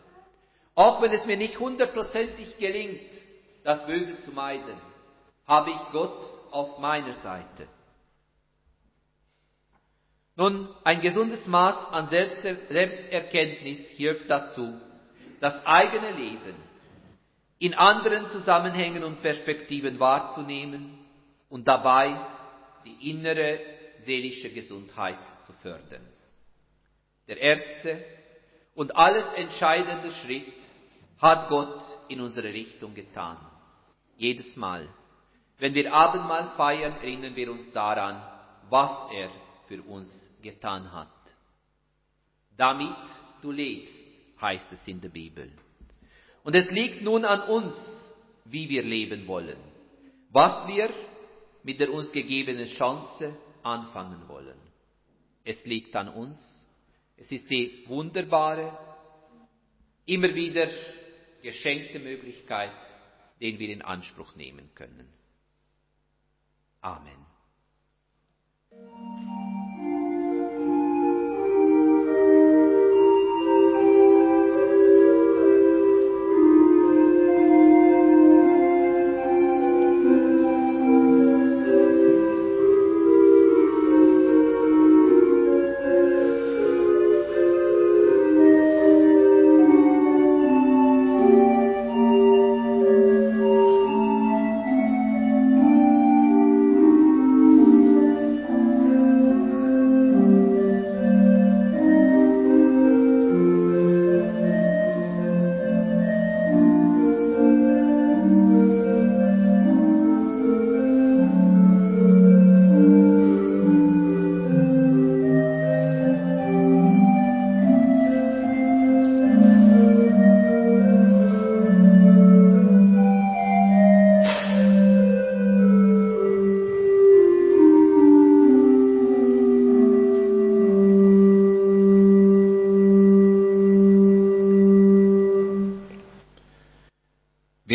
Auch 0.81 1.03
wenn 1.03 1.12
es 1.12 1.26
mir 1.26 1.37
nicht 1.37 1.59
hundertprozentig 1.59 2.57
gelingt, 2.57 3.12
das 3.64 3.85
Böse 3.85 4.18
zu 4.20 4.33
meiden, 4.33 4.78
habe 5.47 5.72
ich 5.72 5.81
Gott 5.93 6.24
auf 6.53 6.78
meiner 6.78 7.12
Seite. 7.16 7.68
Nun, 10.37 10.70
ein 10.83 11.03
gesundes 11.03 11.47
Maß 11.47 11.93
an 11.93 12.09
Selbsterkenntnis 12.09 13.91
hilft 13.91 14.31
dazu, 14.31 14.72
das 15.43 15.66
eigene 15.66 16.12
Leben 16.12 16.55
in 17.59 17.74
anderen 17.74 18.31
Zusammenhängen 18.31 19.05
und 19.05 19.20
Perspektiven 19.20 20.01
wahrzunehmen 20.01 20.99
und 21.51 21.68
dabei 21.68 22.18
die 22.87 23.11
innere 23.11 23.61
seelische 23.99 24.49
Gesundheit 24.49 25.18
zu 25.45 25.53
fördern. 25.61 26.09
Der 27.28 27.37
erste 27.37 28.03
und 28.74 28.97
alles 28.97 29.26
entscheidende 29.37 30.11
Schritt 30.12 30.60
hat 31.21 31.49
Gott 31.49 31.83
in 32.09 32.21
unsere 32.21 32.53
Richtung 32.53 32.95
getan. 32.95 33.37
Jedes 34.16 34.57
Mal. 34.57 34.89
Wenn 35.59 35.75
wir 35.75 35.93
Abendmahl 35.93 36.53
feiern, 36.57 36.95
erinnern 36.95 37.37
wir 37.37 37.51
uns 37.51 37.71
daran, 37.73 38.23
was 38.71 39.12
er 39.12 39.31
für 39.68 39.83
uns 39.83 40.11
getan 40.43 40.91
hat. 40.93 41.09
Damit 42.57 42.97
du 43.43 43.51
lebst, 43.51 43.95
heißt 44.41 44.73
es 44.73 44.87
in 44.87 45.01
der 45.01 45.11
Bibel. 45.11 45.53
Und 46.43 46.55
es 46.55 46.71
liegt 46.71 47.03
nun 47.03 47.25
an 47.25 47.43
uns, 47.43 47.75
wie 48.47 48.68
wir 48.68 48.83
leben 48.83 49.27
wollen, 49.27 49.59
was 50.31 50.66
wir 50.66 50.91
mit 51.62 51.79
der 51.79 51.93
uns 51.93 52.11
gegebenen 52.11 52.68
Chance 52.68 53.37
anfangen 53.62 54.27
wollen. 54.29 54.57
Es 55.45 55.64
liegt 55.66 55.95
an 55.95 56.09
uns. 56.09 56.39
Es 57.18 57.31
ist 57.31 57.51
die 57.51 57.85
wunderbare, 57.87 58.79
immer 60.07 60.35
wieder 60.35 60.68
geschenkte 61.43 61.99
Möglichkeit, 61.99 62.72
den 63.41 63.59
wir 63.59 63.68
in 63.68 63.82
Anspruch 63.82 64.34
nehmen 64.36 64.70
können. 64.74 65.09
Amen. 66.80 67.30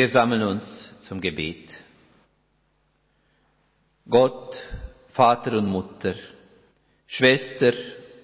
Wir 0.05 0.11
sammeln 0.11 0.43
uns 0.43 0.63
zum 1.07 1.19
Gebet. 1.19 1.73
Gott, 4.07 4.55
Vater 5.13 5.53
und 5.53 5.65
Mutter, 5.65 6.13
Schwester 7.07 7.73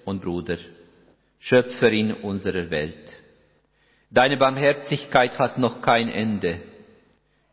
und 0.04 0.22
Bruder, 0.22 0.58
Schöpferin 1.40 2.12
unserer 2.12 2.70
Welt. 2.70 3.16
Deine 4.12 4.36
Barmherzigkeit 4.36 5.36
hat 5.40 5.58
noch 5.58 5.82
kein 5.82 6.08
Ende. 6.08 6.60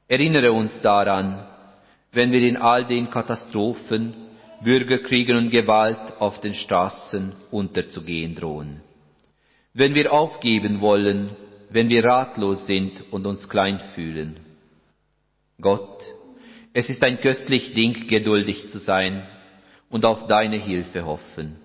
Erinnere 0.08 0.52
uns 0.52 0.80
daran, 0.82 1.48
wenn 2.12 2.32
wir 2.32 2.48
in 2.48 2.58
all 2.58 2.86
den 2.86 3.10
Katastrophen, 3.10 4.14
Bürgerkriegen 4.64 5.38
und 5.38 5.50
Gewalt 5.50 6.20
auf 6.20 6.40
den 6.40 6.54
Straßen 6.54 7.34
unterzugehen 7.50 8.36
drohen. 8.36 8.82
Wenn 9.74 9.96
wir 9.96 10.14
aufgeben 10.14 10.82
wollen, 10.82 11.36
wenn 11.70 11.90
wir 11.90 12.04
ratlos 12.04 12.66
sind 12.66 13.12
und 13.12 13.26
uns 13.26 13.48
klein 13.48 13.80
fühlen. 13.94 14.40
Gott, 15.62 16.04
es 16.74 16.90
ist 16.90 17.04
ein 17.04 17.20
köstlich 17.20 17.74
Ding, 17.74 18.08
geduldig 18.08 18.70
zu 18.70 18.80
sein 18.80 19.28
und 19.90 20.06
auf 20.06 20.28
deine 20.28 20.58
Hilfe 20.58 21.06
hoffen. 21.06 21.58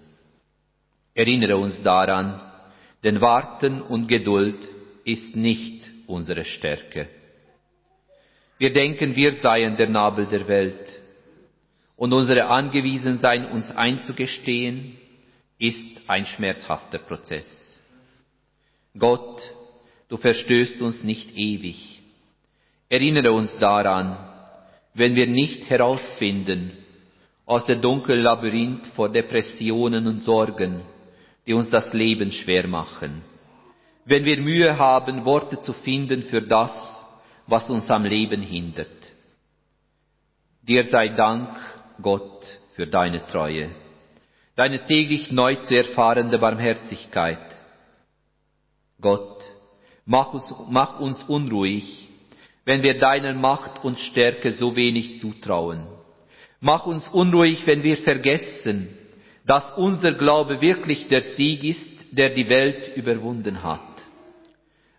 Erinnere 1.15 1.57
uns 1.57 1.81
daran, 1.83 2.41
denn 3.03 3.21
Warten 3.21 3.81
und 3.83 4.09
Geduld 4.09 4.67
ist 5.05 5.37
nicht 5.37 5.89
unsere 6.07 6.45
Stärke. 6.45 7.09
Wir 8.59 8.73
denken, 8.73 9.15
wir 9.15 9.35
seien 9.35 9.77
der 9.77 9.89
Nabel 9.89 10.27
der 10.27 10.49
Welt 10.49 11.01
und 11.97 12.13
unsere 12.13 12.47
Angewiesensein 12.47 13.47
uns 13.47 13.71
einzugestehen, 13.71 14.97
ist 15.59 16.09
ein 16.09 16.27
schmerzhafter 16.27 16.99
Prozess. 16.99 17.47
Gott, 18.99 19.43
du 20.09 20.17
verstößt 20.17 20.81
uns 20.83 21.03
nicht 21.03 21.37
ewig. 21.37 22.01
Erinnere 22.89 23.33
uns 23.33 23.57
daran, 23.59 24.17
wenn 24.95 25.17
wir 25.17 25.27
nicht 25.27 25.69
herausfinden 25.69 26.73
aus 27.47 27.67
der 27.67 27.77
dunklen 27.77 28.21
Labyrinth 28.21 28.87
vor 28.89 29.09
Depressionen 29.11 30.07
und 30.07 30.21
Sorgen, 30.21 30.83
die 31.47 31.53
uns 31.53 31.69
das 31.71 31.93
Leben 31.93 32.33
schwer 32.33 32.67
machen. 32.67 33.23
Wenn 34.05 34.25
wir 34.25 34.41
Mühe 34.41 34.79
haben, 34.79 35.25
Worte 35.25 35.61
zu 35.61 35.73
finden 35.73 36.25
für 36.25 36.43
das, 36.43 36.73
was 37.47 37.69
uns 37.71 37.91
am 37.91 38.05
Leben 38.05 38.43
hindert. 38.43 38.89
Dir 40.63 40.85
sei 40.85 41.09
Dank, 41.09 41.51
Gott, 42.01 42.47
für 42.75 42.87
deine 42.87 43.27
Treue, 43.27 43.71
deine 44.57 44.85
täglich 44.85 45.31
neu 45.31 45.57
zu 45.57 45.77
erfahrende 45.77 46.39
Barmherzigkeit. 46.39 47.57
Gott, 49.01 49.34
Mach 50.07 50.35
uns, 50.35 50.55
mach 50.69 51.01
uns 51.01 51.23
unruhig, 51.25 52.09
wenn 52.65 52.83
wir 52.83 52.99
deiner 52.99 53.33
Macht 53.35 53.85
und 53.85 53.99
Stärke 53.99 54.53
so 54.53 54.77
wenig 54.77 55.21
zutrauen. 55.21 55.87
Mach 56.61 56.87
uns 56.87 57.07
unruhig, 57.09 57.67
wenn 57.67 57.83
wir 57.83 57.99
vergessen, 57.99 58.89
dass 59.47 59.73
unser 59.77 60.13
Glaube 60.13 60.61
wirklich 60.61 61.09
der 61.09 61.23
Sieg 61.37 61.65
ist, 61.65 62.17
der 62.17 62.31
die 62.31 62.49
Welt 62.49 62.97
überwunden 62.97 63.63
hat. 63.63 63.81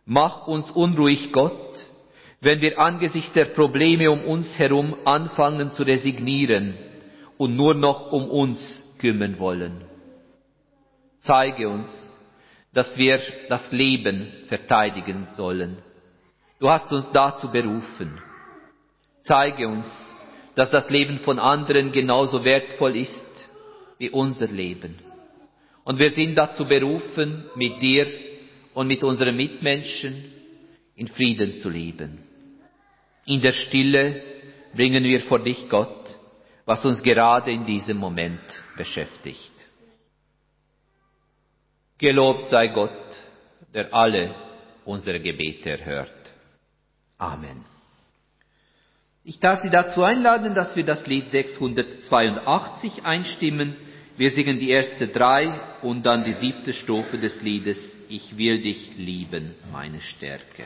Mach 0.06 0.48
uns 0.48 0.70
unruhig, 0.72 1.32
Gott, 1.32 1.74
wenn 2.42 2.62
wir 2.62 2.80
angesichts 2.80 3.34
der 3.34 3.46
Probleme 3.46 4.12
um 4.12 4.24
uns 4.24 4.58
herum 4.60 4.96
anfangen 5.06 5.72
zu 5.72 5.84
resignieren 5.84 6.76
und 7.38 7.56
nur 7.56 7.74
noch 7.74 8.12
um 8.12 8.30
uns 8.30 8.84
kümmern 9.00 9.40
wollen. 9.40 9.84
Zeige 11.22 11.68
uns, 11.70 12.15
dass 12.76 12.98
wir 12.98 13.20
das 13.48 13.72
Leben 13.72 14.28
verteidigen 14.48 15.28
sollen. 15.32 15.78
Du 16.60 16.70
hast 16.70 16.92
uns 16.92 17.10
dazu 17.14 17.50
berufen. 17.50 18.20
Zeige 19.24 19.68
uns, 19.68 19.88
dass 20.56 20.70
das 20.72 20.90
Leben 20.90 21.20
von 21.20 21.40
anderen 21.40 21.94
genauso 21.94 22.44
wertvoll 22.44 22.98
ist 22.98 23.50
wie 23.98 24.10
unser 24.10 24.48
Leben. 24.48 25.00
Und 25.86 26.00
wir 26.00 26.12
sind 26.12 26.36
dazu 26.36 26.66
berufen, 26.66 27.46
mit 27.56 27.82
dir 27.82 28.08
und 28.74 28.88
mit 28.88 29.04
unseren 29.06 29.38
Mitmenschen 29.38 30.34
in 30.96 31.08
Frieden 31.08 31.56
zu 31.56 31.70
leben. 31.70 32.20
In 33.26 33.42
der 33.42 33.54
Stille 33.54 34.22
bringen 34.76 35.04
wir 35.06 35.22
vor 35.22 35.40
dich, 35.40 35.70
Gott, 35.70 36.14
was 36.66 36.84
uns 36.84 37.02
gerade 37.02 37.52
in 37.52 37.66
diesem 37.66 37.98
Moment 37.98 38.42
beschäftigt. 38.76 39.55
Gelobt 41.98 42.50
sei 42.50 42.68
Gott, 42.68 42.92
der 43.74 43.94
alle 43.94 44.36
unsere 44.84 45.20
Gebete 45.20 45.72
erhört. 45.72 46.12
Amen. 47.18 47.66
Ich 49.24 49.40
darf 49.40 49.62
Sie 49.62 49.70
dazu 49.70 50.04
einladen, 50.04 50.54
dass 50.54 50.76
wir 50.76 50.86
das 50.86 51.08
Lied 51.08 51.30
682 51.30 53.04
einstimmen. 53.04 53.76
Wir 54.18 54.32
singen 54.32 54.60
die 54.60 54.70
erste 54.70 55.08
drei 55.08 55.60
und 55.82 56.06
dann 56.06 56.24
die 56.24 56.34
siebte 56.34 56.74
Strophe 56.74 57.18
des 57.18 57.42
Liedes 57.42 57.96
ich 58.10 58.38
will 58.38 58.62
dich 58.62 58.98
lieben, 58.98 59.56
meine 59.72 60.02
Stärke. 60.02 60.66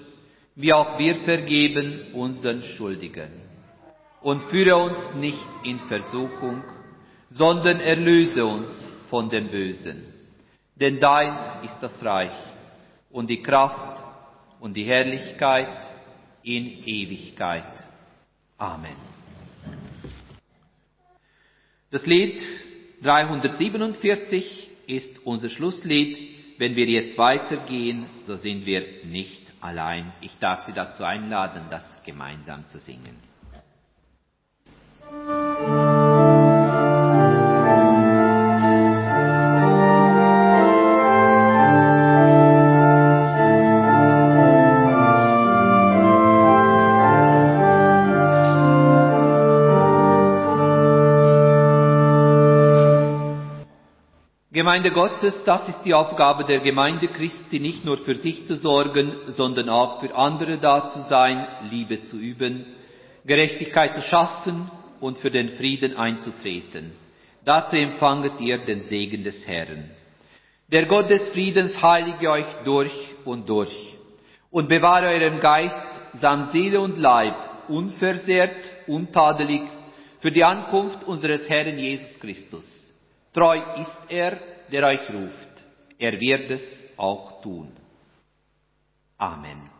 wie 0.55 0.73
auch 0.73 0.97
wir 0.99 1.15
vergeben 1.23 2.13
unseren 2.13 2.63
Schuldigen. 2.63 3.31
Und 4.21 4.43
führe 4.43 4.75
uns 4.75 5.15
nicht 5.15 5.47
in 5.63 5.79
Versuchung, 5.79 6.63
sondern 7.29 7.79
erlöse 7.79 8.45
uns 8.45 8.67
von 9.09 9.29
dem 9.29 9.47
Bösen. 9.47 10.05
Denn 10.75 10.99
dein 10.99 11.63
ist 11.63 11.77
das 11.81 12.03
Reich 12.03 12.31
und 13.09 13.29
die 13.29 13.41
Kraft 13.41 14.03
und 14.59 14.75
die 14.75 14.83
Herrlichkeit 14.83 15.87
in 16.43 16.83
Ewigkeit. 16.85 17.65
Amen. 18.57 18.95
Das 21.89 22.05
Lied 22.05 22.41
347 23.01 24.69
ist 24.87 25.25
unser 25.25 25.49
Schlusslied. 25.49 26.29
Wenn 26.57 26.75
wir 26.75 26.85
jetzt 26.85 27.17
weitergehen, 27.17 28.05
so 28.23 28.35
sind 28.35 28.65
wir 28.65 28.85
nicht 29.03 29.40
allein. 29.61 30.11
Ich 30.21 30.37
darf 30.39 30.65
Sie 30.65 30.73
dazu 30.73 31.03
einladen, 31.03 31.63
das 31.69 31.83
gemeinsam 32.03 32.67
zu 32.67 32.79
singen. 32.79 33.17
Gemeinde 54.71 54.91
Gottes, 54.91 55.37
das 55.43 55.67
ist 55.67 55.81
die 55.83 55.93
Aufgabe 55.93 56.45
der 56.45 56.61
Gemeinde 56.61 57.09
Christi, 57.09 57.59
nicht 57.59 57.83
nur 57.83 57.97
für 57.97 58.15
sich 58.15 58.45
zu 58.45 58.55
sorgen, 58.55 59.11
sondern 59.27 59.67
auch 59.67 59.99
für 59.99 60.15
andere 60.15 60.59
da 60.59 60.87
zu 60.87 61.01
sein, 61.09 61.45
Liebe 61.69 62.03
zu 62.03 62.15
üben, 62.15 62.65
Gerechtigkeit 63.25 63.93
zu 63.93 64.01
schaffen 64.01 64.71
und 65.01 65.17
für 65.17 65.29
den 65.29 65.57
Frieden 65.57 65.97
einzutreten. 65.97 66.93
Dazu 67.43 67.75
empfanget 67.75 68.39
ihr 68.39 68.59
den 68.59 68.83
Segen 68.83 69.25
des 69.25 69.45
Herrn. 69.45 69.91
Der 70.71 70.85
Gott 70.85 71.09
des 71.09 71.27
Friedens 71.33 71.81
heilige 71.81 72.31
euch 72.31 72.45
durch 72.63 72.93
und 73.25 73.49
durch 73.49 73.75
und 74.51 74.69
bewahre 74.69 75.07
euren 75.07 75.41
Geist 75.41 75.85
samt 76.21 76.53
Seele 76.53 76.79
und 76.79 76.97
Leib 76.97 77.35
unversehrt, 77.67 78.71
untadelig 78.87 79.63
für 80.21 80.31
die 80.31 80.45
Ankunft 80.45 81.03
unseres 81.03 81.49
Herrn 81.49 81.77
Jesus 81.77 82.17
Christus. 82.21 82.93
Treu 83.33 83.59
ist 83.77 83.99
er, 84.07 84.50
der 84.71 84.87
euch 84.87 85.09
ruft. 85.09 85.63
Er 85.97 86.19
wird 86.19 86.51
es 86.51 86.61
auch 86.97 87.41
tun. 87.41 87.71
Amen. 89.17 89.70